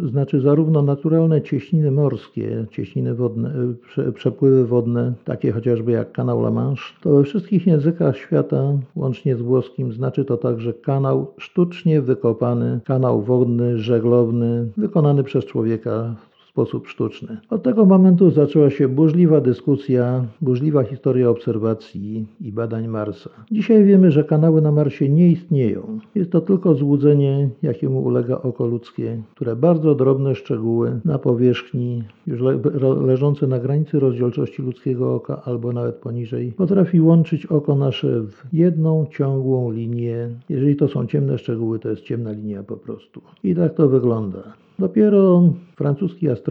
znaczy 0.10 0.42
zarówno 0.42 0.82
naturalne 0.82 1.42
cieśniny 1.42 1.92
morskie, 1.92 2.66
cieśniny 2.72 3.16
wodne, 3.16 3.54
prze, 3.82 4.12
przepływy 4.12 4.66
wodne, 4.66 5.14
takie 5.26 5.52
chociażby 5.52 5.92
jak 5.92 6.12
kanał 6.12 6.40
La 6.40 6.52
Manche, 6.52 6.84
to 7.02 7.10
we 7.10 7.24
wszystkich 7.24 7.68
językach 7.68 8.18
świata, 8.18 8.74
łącznie 8.96 9.36
z 9.36 9.42
włoskim, 9.42 9.94
znaczy 9.94 10.26
to 10.26 10.38
także 10.38 10.74
kanał 10.74 11.34
sztucznie 11.38 12.02
wykopany, 12.02 12.80
kanał 12.86 13.22
wodny, 13.22 13.78
żeglowny, 13.78 14.72
wykonany 14.78 15.24
przez 15.24 15.46
człowieka 15.46 16.16
sposób 16.54 16.88
sztuczny. 16.88 17.38
Od 17.50 17.64
tego 17.64 17.86
momentu 17.86 18.32
zaczęła 18.32 18.70
się 18.70 18.88
burzliwa 18.88 19.42
dyskusja, 19.42 20.26
burzliwa 20.42 20.84
historia 20.84 21.30
obserwacji 21.30 22.26
i 22.42 22.52
badań 22.52 22.88
Marsa. 22.88 23.30
Dzisiaj 23.52 23.86
wiemy, 23.86 24.12
że 24.12 24.24
kanały 24.24 24.62
na 24.62 24.72
Marsie 24.72 25.10
nie 25.10 25.32
istnieją. 25.32 26.00
Jest 26.16 26.32
to 26.32 26.42
tylko 26.42 26.76
złudzenie, 26.76 27.50
jakiemu 27.62 28.04
ulega 28.04 28.36
oko 28.36 28.68
ludzkie, 28.68 29.22
które 29.36 29.56
bardzo 29.56 29.96
drobne 29.96 30.36
szczegóły 30.36 31.00
na 31.06 31.20
powierzchni, 31.20 32.04
już 32.28 32.42
le 32.42 32.60
leżące 33.06 33.48
na 33.48 33.60
granicy 33.60 34.00
rozdzielczości 34.00 34.62
ludzkiego 34.62 35.16
oka 35.16 35.42
albo 35.46 35.72
nawet 35.72 35.96
poniżej, 35.96 36.52
potrafi 36.52 37.02
łączyć 37.02 37.46
oko 37.46 37.76
nasze 37.76 38.22
w 38.22 38.54
jedną 38.54 39.06
ciągłą 39.12 39.72
linię. 39.72 40.30
Jeżeli 40.50 40.76
to 40.76 40.88
są 40.88 41.08
ciemne 41.08 41.38
szczegóły, 41.38 41.80
to 41.80 41.90
jest 41.90 42.02
ciemna 42.02 42.32
linia 42.32 42.64
po 42.64 42.78
prostu. 42.78 43.22
I 43.44 43.56
tak 43.56 43.74
to 43.74 43.90
wygląda. 43.90 44.44
Dopiero 44.80 45.44
francuski 45.76 46.30
astronom 46.30 46.43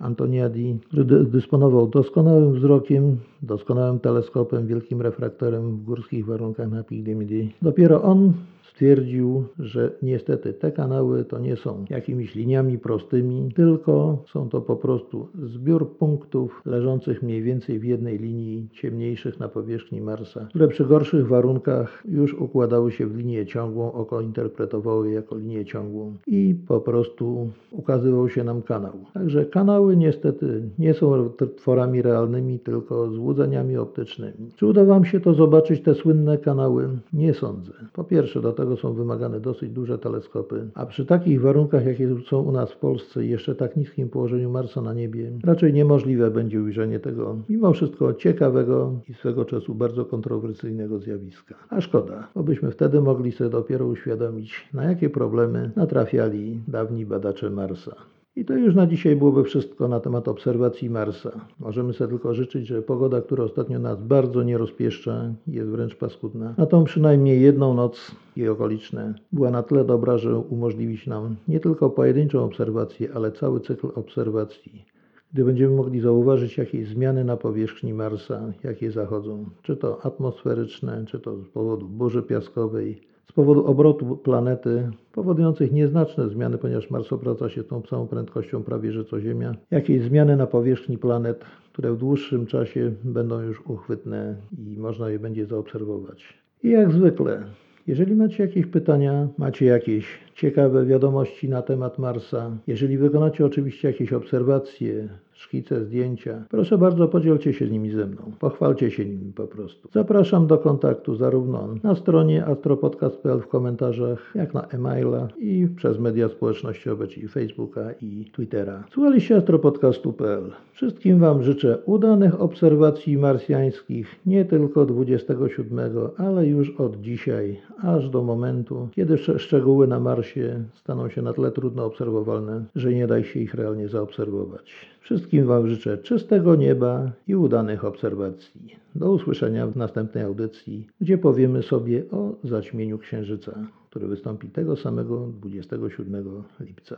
Antoniadi, 0.00 0.78
który 0.88 1.04
dysponował 1.24 1.88
doskonałym 1.88 2.54
wzrokiem, 2.54 3.16
doskonałym 3.42 4.00
teleskopem, 4.00 4.66
wielkim 4.66 5.02
refraktorem 5.02 5.76
w 5.76 5.84
górskich 5.84 6.26
warunkach 6.26 6.70
na 6.70 6.84
Midi, 7.14 7.52
dopiero 7.62 8.02
on 8.02 8.32
stwierdził, 8.78 9.44
że 9.58 9.90
niestety 10.02 10.52
te 10.52 10.72
kanały 10.72 11.24
to 11.24 11.38
nie 11.38 11.56
są 11.56 11.84
jakimiś 11.90 12.34
liniami 12.34 12.78
prostymi, 12.78 13.52
tylko 13.54 14.22
są 14.26 14.48
to 14.48 14.60
po 14.60 14.76
prostu 14.76 15.28
zbiór 15.42 15.96
punktów 15.96 16.62
leżących 16.66 17.22
mniej 17.22 17.42
więcej 17.42 17.78
w 17.78 17.84
jednej 17.84 18.18
linii 18.18 18.68
ciemniejszych 18.72 19.40
na 19.40 19.48
powierzchni 19.48 20.00
Marsa, 20.00 20.46
które 20.48 20.68
przy 20.68 20.84
gorszych 20.84 21.28
warunkach 21.28 22.02
już 22.08 22.34
układały 22.34 22.92
się 22.92 23.06
w 23.06 23.16
linię 23.16 23.46
ciągłą, 23.46 23.92
oko 23.92 24.20
interpretowało 24.20 25.04
je 25.04 25.14
jako 25.14 25.36
linię 25.36 25.64
ciągłą 25.64 26.12
i 26.26 26.54
po 26.68 26.80
prostu 26.80 27.50
ukazywał 27.70 28.28
się 28.28 28.44
nam 28.44 28.62
kanał. 28.62 28.92
Także 29.14 29.44
kanały 29.44 29.96
niestety 29.96 30.62
nie 30.78 30.94
są 30.94 31.30
tworami 31.56 32.02
realnymi, 32.02 32.58
tylko 32.58 33.10
złudzeniami 33.10 33.76
optycznymi. 33.76 34.50
Czy 34.56 34.66
uda 34.66 34.84
Wam 34.84 35.04
się 35.04 35.20
to 35.20 35.34
zobaczyć, 35.34 35.82
te 35.82 35.94
słynne 35.94 36.38
kanały? 36.38 36.88
Nie 37.12 37.34
sądzę. 37.34 37.72
Po 37.92 38.04
pierwsze, 38.04 38.40
do 38.40 38.52
tego 38.52 38.67
tego 38.68 38.80
są 38.80 38.94
wymagane 38.94 39.40
dosyć 39.40 39.70
duże 39.70 39.98
teleskopy, 39.98 40.68
a 40.74 40.86
przy 40.86 41.06
takich 41.06 41.40
warunkach, 41.40 41.86
jakie 41.86 42.08
są 42.30 42.42
u 42.42 42.52
nas 42.52 42.72
w 42.72 42.76
Polsce 42.76 43.24
i 43.24 43.28
jeszcze 43.28 43.54
tak 43.54 43.76
niskim 43.76 44.08
położeniu 44.08 44.50
Marsa 44.50 44.82
na 44.82 44.94
niebie, 44.94 45.32
raczej 45.44 45.72
niemożliwe 45.72 46.30
będzie 46.30 46.62
ujrzenie 46.62 47.00
tego 47.00 47.36
mimo 47.48 47.72
wszystko 47.72 48.14
ciekawego 48.14 48.92
i 49.08 49.14
swego 49.14 49.44
czasu 49.44 49.74
bardzo 49.74 50.04
kontrowersyjnego 50.04 50.98
zjawiska. 50.98 51.54
A 51.68 51.80
szkoda, 51.80 52.28
bo 52.34 52.42
byśmy 52.42 52.70
wtedy 52.70 53.00
mogli 53.00 53.32
sobie 53.32 53.50
dopiero 53.50 53.86
uświadomić, 53.86 54.68
na 54.74 54.84
jakie 54.84 55.10
problemy 55.10 55.70
natrafiali 55.76 56.60
dawni 56.68 57.06
badacze 57.06 57.50
Marsa. 57.50 58.17
I 58.38 58.44
to 58.44 58.54
już 58.54 58.74
na 58.74 58.86
dzisiaj 58.86 59.16
byłoby 59.16 59.44
wszystko 59.44 59.88
na 59.88 60.00
temat 60.00 60.28
obserwacji 60.28 60.90
Marsa. 60.90 61.30
Możemy 61.60 61.92
sobie 61.92 62.10
tylko 62.10 62.34
życzyć, 62.34 62.66
że 62.66 62.82
pogoda, 62.82 63.20
która 63.20 63.44
ostatnio 63.44 63.78
nas 63.78 64.02
bardzo 64.02 64.42
nie 64.42 64.58
rozpieszcza, 64.58 65.34
jest 65.46 65.70
wręcz 65.70 65.94
paskudna, 65.94 66.54
na 66.58 66.66
tą 66.66 66.84
przynajmniej 66.84 67.42
jedną 67.42 67.74
noc 67.74 68.10
i 68.36 68.48
okoliczne 68.48 69.14
była 69.32 69.50
na 69.50 69.62
tyle 69.62 69.84
dobra, 69.84 70.18
że 70.18 70.38
umożliwić 70.38 71.06
nam 71.06 71.36
nie 71.48 71.60
tylko 71.60 71.90
pojedynczą 71.90 72.44
obserwację, 72.44 73.08
ale 73.14 73.32
cały 73.32 73.60
cykl 73.60 73.88
obserwacji 73.94 74.84
gdy 75.32 75.44
będziemy 75.44 75.76
mogli 75.76 76.00
zauważyć 76.00 76.58
jakieś 76.58 76.88
zmiany 76.88 77.24
na 77.24 77.36
powierzchni 77.36 77.94
Marsa, 77.94 78.52
jakie 78.64 78.90
zachodzą, 78.90 79.44
czy 79.62 79.76
to 79.76 80.06
atmosferyczne, 80.06 81.04
czy 81.06 81.20
to 81.20 81.36
z 81.44 81.48
powodu 81.48 81.88
burzy 81.88 82.22
piaskowej, 82.22 83.00
z 83.28 83.32
powodu 83.32 83.66
obrotu 83.66 84.16
planety, 84.16 84.90
powodujących 85.12 85.72
nieznaczne 85.72 86.28
zmiany, 86.28 86.58
ponieważ 86.58 86.90
Mars 86.90 87.12
obraca 87.12 87.48
się 87.48 87.64
tą 87.64 87.82
samą 87.82 88.06
prędkością 88.06 88.62
prawie 88.62 88.92
że 88.92 89.04
co 89.04 89.20
Ziemia, 89.20 89.54
jakieś 89.70 90.02
zmiany 90.02 90.36
na 90.36 90.46
powierzchni 90.46 90.98
planet, 90.98 91.44
które 91.72 91.92
w 91.92 91.96
dłuższym 91.96 92.46
czasie 92.46 92.92
będą 93.04 93.40
już 93.40 93.60
uchwytne 93.66 94.36
i 94.58 94.78
można 94.78 95.10
je 95.10 95.18
będzie 95.18 95.46
zaobserwować. 95.46 96.34
I 96.62 96.70
jak 96.70 96.92
zwykle, 96.92 97.44
jeżeli 97.88 98.14
macie 98.14 98.42
jakieś 98.42 98.66
pytania, 98.66 99.28
macie 99.38 99.66
jakieś 99.66 100.06
ciekawe 100.34 100.86
wiadomości 100.86 101.48
na 101.48 101.62
temat 101.62 101.98
Marsa, 101.98 102.50
jeżeli 102.66 102.98
wykonacie 102.98 103.46
oczywiście 103.46 103.88
jakieś 103.88 104.12
obserwacje, 104.12 105.08
szkice, 105.38 105.84
zdjęcia, 105.84 106.44
proszę 106.50 106.78
bardzo 106.78 107.08
podzielcie 107.08 107.52
się 107.52 107.66
nimi 107.68 107.90
ze 107.90 108.06
mną. 108.06 108.22
Pochwalcie 108.40 108.90
się 108.90 109.04
nimi 109.04 109.32
po 109.32 109.46
prostu. 109.46 109.88
Zapraszam 109.92 110.46
do 110.46 110.58
kontaktu 110.58 111.14
zarówno 111.16 111.68
na 111.82 111.94
stronie 111.94 112.46
astropodcast.pl 112.46 113.40
w 113.40 113.48
komentarzach, 113.48 114.32
jak 114.34 114.54
na 114.54 114.62
e-maila 114.66 115.28
i 115.38 115.68
przez 115.76 115.98
media 115.98 116.28
społecznościowe, 116.28 117.06
czyli 117.06 117.28
Facebooka 117.28 117.92
i 118.00 118.30
Twittera. 118.32 118.84
Słuchaliście 118.90 119.36
astropodcastu.pl. 119.36 120.50
Wszystkim 120.72 121.18
Wam 121.18 121.42
życzę 121.42 121.78
udanych 121.86 122.40
obserwacji 122.40 123.18
marsjańskich, 123.18 124.16
nie 124.26 124.44
tylko 124.44 124.86
27, 124.86 125.80
ale 126.16 126.46
już 126.46 126.70
od 126.70 127.00
dzisiaj, 127.00 127.60
aż 127.82 128.08
do 128.10 128.22
momentu, 128.22 128.88
kiedy 128.92 129.14
sz- 129.14 129.40
szczegóły 129.42 129.86
na 129.86 130.00
Marsie 130.00 130.64
staną 130.74 131.08
się 131.08 131.22
na 131.22 131.32
tyle 131.32 131.50
trudno 131.50 131.84
obserwowalne, 131.84 132.64
że 132.74 132.92
nie 132.92 133.06
da 133.06 133.22
się 133.22 133.40
ich 133.40 133.54
realnie 133.54 133.88
zaobserwować. 133.88 134.88
Wszystkim 135.08 135.46
Wam 135.46 135.68
życzę 135.68 135.98
czystego 135.98 136.56
nieba 136.56 137.12
i 137.26 137.36
udanych 137.36 137.84
obserwacji. 137.84 138.76
Do 138.94 139.12
usłyszenia 139.12 139.66
w 139.66 139.76
następnej 139.76 140.24
audycji, 140.24 140.88
gdzie 141.00 141.18
powiemy 141.18 141.62
sobie 141.62 142.10
o 142.10 142.34
zaćmieniu 142.44 142.98
Księżyca, 142.98 143.66
który 143.90 144.06
wystąpi 144.06 144.48
tego 144.48 144.76
samego 144.76 145.26
27 145.40 146.24
lipca. 146.60 146.96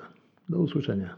Do 0.49 0.59
usłyszenia. 0.59 1.17